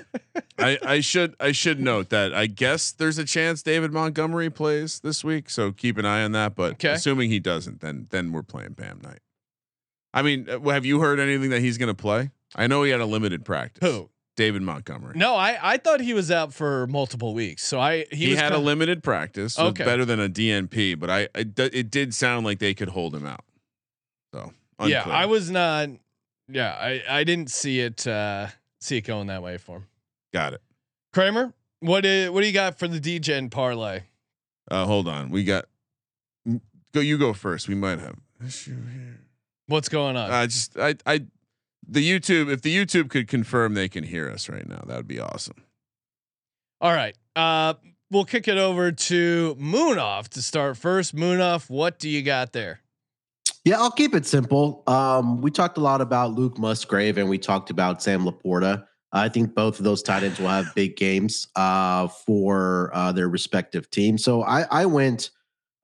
[0.58, 5.00] I, I should I should note that I guess there's a chance David Montgomery plays
[5.00, 6.54] this week, so keep an eye on that.
[6.54, 6.92] But Okay.
[6.92, 9.20] assuming he doesn't, then then we're playing Bam Knight.
[10.14, 12.30] I mean, uh, have you heard anything that he's going to play?
[12.54, 13.86] I know he had a limited practice.
[13.86, 14.08] who?
[14.36, 15.14] David Montgomery.
[15.16, 17.64] No, I I thought he was out for multiple weeks.
[17.64, 19.84] So I he, He, had a limited practice, so Okay.
[19.84, 23.44] better than a DNP, but I it did sound like they could hold him out.
[24.32, 24.52] So
[24.84, 25.04] Yeah.
[25.08, 25.88] I was not.
[26.48, 28.48] Yeah, I I didn't see it uh
[28.80, 29.86] see it going that way for him.
[30.32, 30.60] got it.
[31.12, 34.00] Kramer, what is, what do you got for the degen parlay?
[34.70, 35.66] Uh, hold on, we got
[36.92, 37.00] go.
[37.00, 37.68] You go first.
[37.68, 39.20] We might have issue here.
[39.68, 40.30] What's going on?
[40.30, 41.24] I just I I
[41.88, 45.08] the YouTube if the YouTube could confirm they can hear us right now, that would
[45.08, 45.56] be awesome.
[46.80, 47.16] All right.
[47.36, 47.74] Uh
[48.10, 51.14] we'll kick it over to Munaf to start first.
[51.14, 52.80] Munaf, what do you got there?
[53.64, 54.82] Yeah, I'll keep it simple.
[54.86, 58.84] Um, we talked a lot about Luke Musgrave and we talked about Sam Laporta.
[59.10, 63.28] I think both of those tight ends will have big games uh, for uh, their
[63.28, 64.22] respective teams.
[64.22, 65.30] So I, I went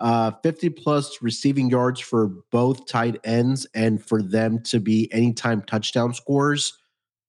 [0.01, 5.63] uh, 50 plus receiving yards for both tight ends and for them to be anytime
[5.63, 6.79] touchdown scores,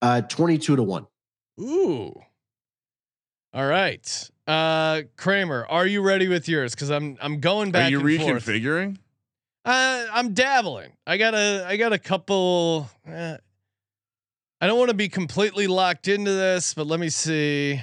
[0.02, 1.08] uh, 22 to 1.
[1.62, 2.14] Ooh.
[3.54, 4.30] All right.
[4.48, 6.74] Uh Kramer, are you ready with yours?
[6.74, 7.88] Because I'm I'm going back.
[7.88, 8.46] Are you and forth.
[8.46, 8.98] reconfiguring?
[9.64, 10.94] Uh, I'm dabbling.
[11.06, 12.90] I got a I got a couple.
[13.08, 13.38] Uh,
[14.60, 17.76] I don't want to be completely locked into this, but let me see.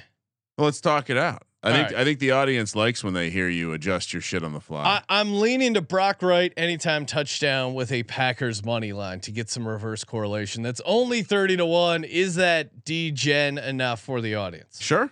[0.56, 1.42] Well, let's talk it out.
[1.62, 2.00] I All think right.
[2.00, 4.84] I think the audience likes when they hear you adjust your shit on the fly.
[4.84, 9.50] I, I'm leaning to Brock Wright anytime touchdown with a Packers money line to get
[9.50, 10.62] some reverse correlation.
[10.62, 12.04] That's only thirty to one.
[12.04, 14.80] Is that D-gen enough for the audience?
[14.80, 15.10] sure.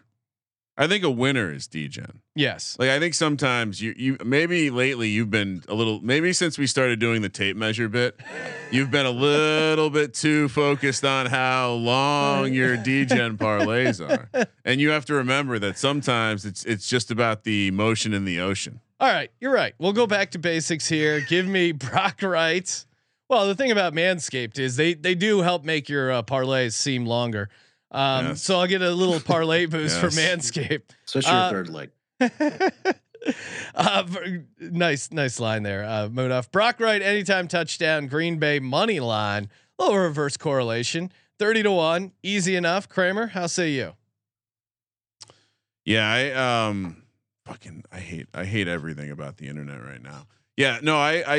[0.79, 2.21] I think a winner is degen.
[2.35, 2.77] Yes.
[2.79, 6.67] Like I think sometimes you you maybe lately you've been a little maybe since we
[6.67, 8.21] started doing the tape measure bit,
[8.71, 14.49] you've been a little bit too focused on how long your degen parlays are.
[14.65, 18.41] And you have to remember that sometimes it's it's just about the motion in the
[18.41, 18.81] ocean.
[19.01, 19.75] All right, you're right.
[19.79, 21.21] We'll go back to basics here.
[21.21, 22.85] Give me Brock Wright.
[23.29, 27.07] Well, the thing about Manscaped is they they do help make your uh, parlays seem
[27.07, 27.49] longer.
[27.91, 28.43] Um, Yes.
[28.43, 30.19] So I'll get a little parlay boost for Yes.
[30.19, 30.83] Manscaped.
[31.07, 31.91] Especially Uh, your third leg.
[33.75, 36.51] uh, v- nice, nice line there, uh, Munaf.
[36.51, 42.13] Brock Wright, anytime touchdown, Green Bay money line, a little reverse correlation, thirty to one,
[42.23, 42.89] easy enough.
[42.89, 43.93] Kramer, how say you?
[45.85, 46.31] Yeah, I
[46.69, 47.03] um
[47.45, 50.27] fucking I hate I hate everything about the internet right now.
[50.57, 51.39] Yeah, no, I I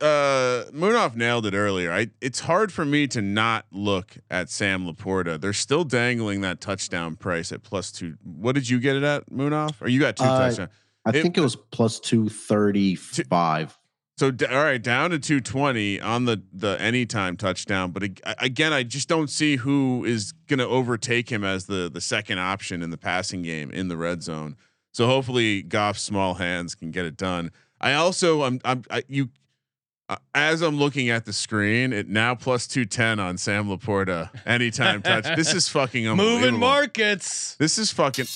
[0.00, 1.92] uh Munaf nailed it earlier.
[1.92, 5.38] I it's hard for me to not look at Sam Laporta.
[5.38, 8.16] They're still dangling that touchdown price at plus two.
[8.24, 9.74] What did you get it at, Munaf?
[9.82, 10.70] Or you got two Uh, touchdowns?
[11.04, 13.78] I it- think it was plus 235.
[14.18, 18.72] So d- all right, down to 220 on the the anytime touchdown, but ag- again,
[18.72, 22.82] I just don't see who is going to overtake him as the the second option
[22.82, 24.56] in the passing game in the red zone.
[24.92, 27.52] So hopefully Goff's small hands can get it done.
[27.80, 29.30] I also I'm I'm I, you
[30.08, 35.02] uh, as I'm looking at the screen, it now plus 210 on Sam Laporta anytime
[35.02, 35.26] touch.
[35.36, 36.40] This is fucking unbelievable.
[36.40, 37.56] Moving markets.
[37.56, 38.26] This is fucking.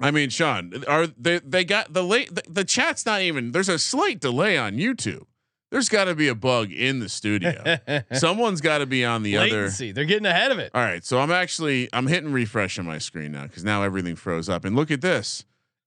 [0.00, 1.38] I mean, Sean, are they?
[1.38, 2.34] They got the late.
[2.34, 3.52] The, the chat's not even.
[3.52, 5.26] There's a slight delay on YouTube.
[5.70, 7.78] There's got to be a bug in the studio.
[8.12, 9.46] Someone's got to be on the other.
[9.46, 9.92] Latency.
[9.92, 10.70] They're getting ahead of it.
[10.74, 14.16] All right, so I'm actually I'm hitting refresh on my screen now because now everything
[14.16, 14.64] froze up.
[14.64, 15.44] And look at this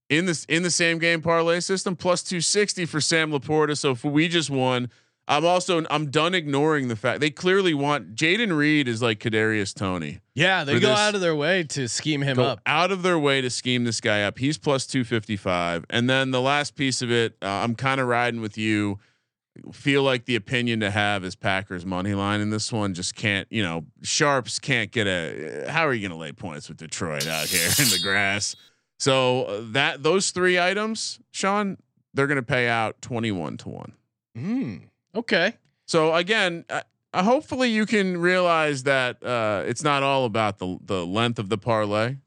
[0.10, 3.78] in this in the same game parlay system plus 260 for Sam Laporta.
[3.78, 4.89] So if we just won,
[5.28, 9.74] I'm also I'm done ignoring the fact they clearly want Jayden Reed is like Kadarius
[9.74, 12.62] Toney Yeah, they go this- out of their way to scheme him up.
[12.66, 14.38] out of their way to scheme this guy up.
[14.39, 15.86] He's plus 255.
[15.89, 18.99] And then the last piece of it, uh, I'm kind of riding with you.
[19.74, 22.93] Feel like the opinion to have is Packers money line in this one.
[22.93, 25.66] Just can't, you know, sharps can't get a.
[25.68, 28.55] How are you going to lay points with Detroit out here in the grass?
[28.97, 31.77] So uh, that those three items, Sean,
[32.13, 33.93] they're going to pay out 21 to one.
[34.37, 34.81] Mm,
[35.15, 35.53] okay.
[35.85, 36.65] So again,
[37.13, 41.57] hopefully you can realize that uh, it's not all about the the length of the
[41.57, 42.17] parlay.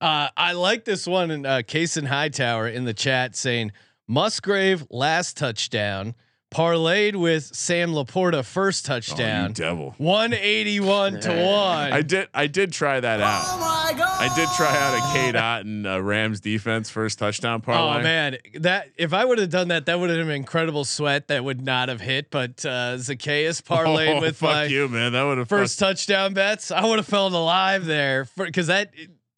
[0.00, 3.72] Uh, I like this one in uh, Case and Hightower in the chat saying
[4.06, 6.14] Musgrave last touchdown
[6.56, 9.18] parlayed with Sam Laporta first touchdown.
[9.18, 9.52] Oh, you touchdown.
[9.52, 9.94] devil.
[9.98, 11.92] 181 to 1.
[11.92, 12.28] I did.
[12.32, 13.42] I did try that out.
[13.46, 14.20] Oh my god!
[14.20, 18.00] I did try out a Kate Otten uh, Rams defense first touchdown parlay.
[18.00, 21.28] Oh man, that if I would have done that, that would have been incredible sweat.
[21.28, 22.30] That would not have hit.
[22.30, 25.12] But uh, Zaccheaus parlayed Oh, with fuck my you, man.
[25.12, 26.70] That would have first touchdown bets.
[26.70, 28.90] I would have felt alive there because that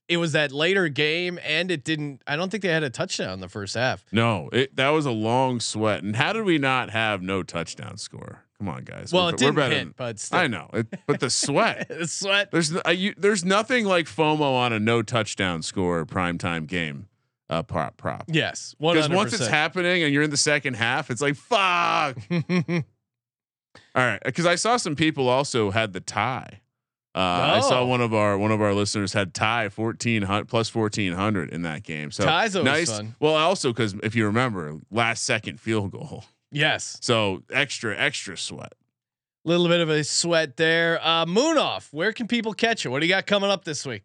[0.09, 2.23] it, was that later game, and it didn't.
[2.27, 4.05] I don't think they had a touchdown in the first half.
[4.11, 6.03] No, it, that was a long sweat.
[6.03, 8.45] And how did we not have no touchdown score?
[8.59, 9.13] Come on, guys.
[9.13, 10.39] Well, We're- it we're didn't better hit, than- but still.
[10.41, 11.89] I know, it, but the sweat.
[12.01, 12.51] the sweat.
[12.51, 17.07] There's uh, you, there's nothing like FOMO on a no touchdown score primetime game
[17.51, 18.25] uh, prop prop.
[18.27, 22.19] Yes, Because once it's happening and you're in the second half, it's like fuck.
[23.95, 26.61] All right, because I saw some people also had the tie.
[27.15, 27.21] Uh,
[27.57, 27.87] I saw Oh.
[27.87, 31.63] one of our one of our listeners had tie fourteen hundred plus fourteen hundred in
[31.63, 32.11] that game.
[32.11, 32.91] So Tie's always nice.
[32.97, 33.17] fun.
[33.19, 38.73] Well, also because if you remember, last second field goal, Yes, so extra extra sweat.
[39.45, 41.01] little bit of a sweat there.
[41.03, 41.89] Uh, Munaf.
[41.93, 42.91] Where can people catch you?
[42.91, 44.03] What do you got coming up this week?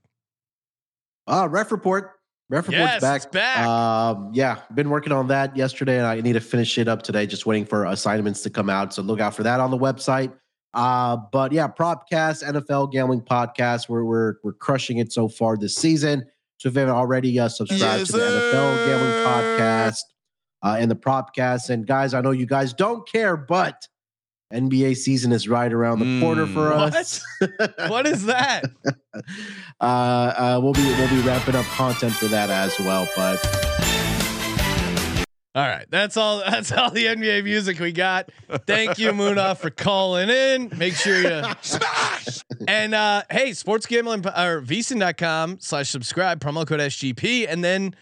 [1.27, 2.11] Uh, ref report.
[2.49, 3.15] Ref report's Yes, back.
[3.17, 3.65] it's back.
[3.65, 7.25] Um, yeah, been working on that yesterday, and I need to finish it up today.
[7.25, 10.31] Just waiting for assignments to come out, so look out for that on the website.
[10.73, 13.89] Uh, but yeah, Propcast, NFL gambling podcast.
[13.89, 16.25] We're we're we're crushing it so far this season.
[16.57, 20.01] So if you haven't already uh, subscribed Yes, to the NFL gambling podcast
[20.63, 23.87] uh, and the Propcast, and guys, I know you guys don't care, but
[24.53, 26.53] NBA season is right around the corner Mm.
[26.53, 26.95] for What?
[26.95, 27.21] us.
[27.87, 28.63] what is that?
[29.81, 33.07] uh, uh, we'll be we'll be wrapping up content for that as well.
[33.15, 33.39] But
[35.55, 36.39] All right, that's all.
[36.39, 38.29] That's all the NBA music we got.
[38.65, 40.71] Thank you, Munaf, for calling in.
[40.75, 42.39] Make sure you smash.
[42.67, 47.95] and uh, hey, sports gambling or vsin.com slash subscribe promo code SGP and then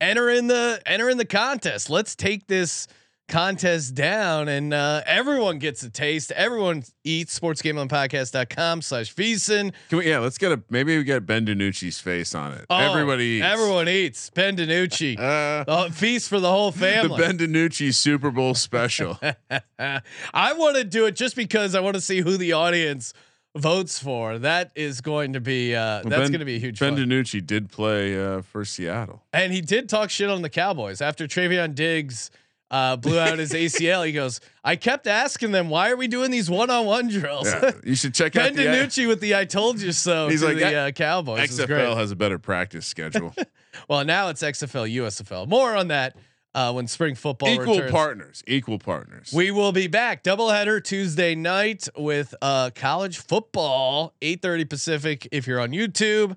[0.00, 1.88] enter in the enter in the contest.
[1.88, 2.86] Let's take this
[3.28, 6.32] contest down and uh, everyone gets a taste.
[6.32, 9.72] Everyone eats sportsgamblingpodcast.com slash vsin.
[9.88, 10.08] Can we?
[10.08, 12.64] Yeah, let's get a maybe we get Ben DiNucci's face on it.
[12.70, 13.44] Oh, Everybody, eats.
[13.44, 14.30] everyone eats.
[14.30, 15.18] Ben DiNucci.
[15.28, 17.16] Uh, Oh, feast for the whole family.
[17.16, 17.22] the.
[17.22, 19.18] Ben DiNucci Super Bowl special.
[19.78, 23.12] I want to do it just because I want to see who the audience
[23.56, 24.38] votes for.
[24.38, 27.04] That is going to be uh, that's going to be a huge Ben fun.
[27.04, 29.22] DiNucci did play uh, for Seattle.
[29.32, 32.30] and he did talk shit on the Cowboys after Trevon Diggs
[32.70, 34.06] uh, blew out his ACL.
[34.06, 37.94] He goes, "I kept asking them why are we doing these one-on-one drills." Yeah, you
[37.94, 40.74] should check ben out the DiNucci with the "I told you so." He's like, the
[40.74, 41.50] uh, Cowboys.
[41.50, 43.34] XFL has a better practice schedule.
[43.86, 45.46] Well, now it's XFL, USFL.
[45.46, 46.16] More on that
[46.52, 47.92] uh, when spring football equal returns.
[47.92, 48.42] partners.
[48.46, 49.32] Equal partners.
[49.32, 55.28] We will be back doubleheader Tuesday night with uh, college football, eight thirty Pacific.
[55.30, 56.36] If you're on YouTube,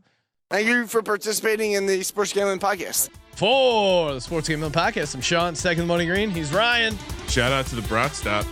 [0.52, 3.10] Thank you for participating in the Sports Gambling Podcast.
[3.36, 6.30] for the Sports Gambling Podcast, I'm Sean, second money green.
[6.30, 6.98] He's Ryan
[7.30, 8.46] Shout out to the Brat Stop.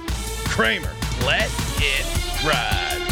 [0.48, 0.94] Kramer.
[1.26, 3.09] Let it ride.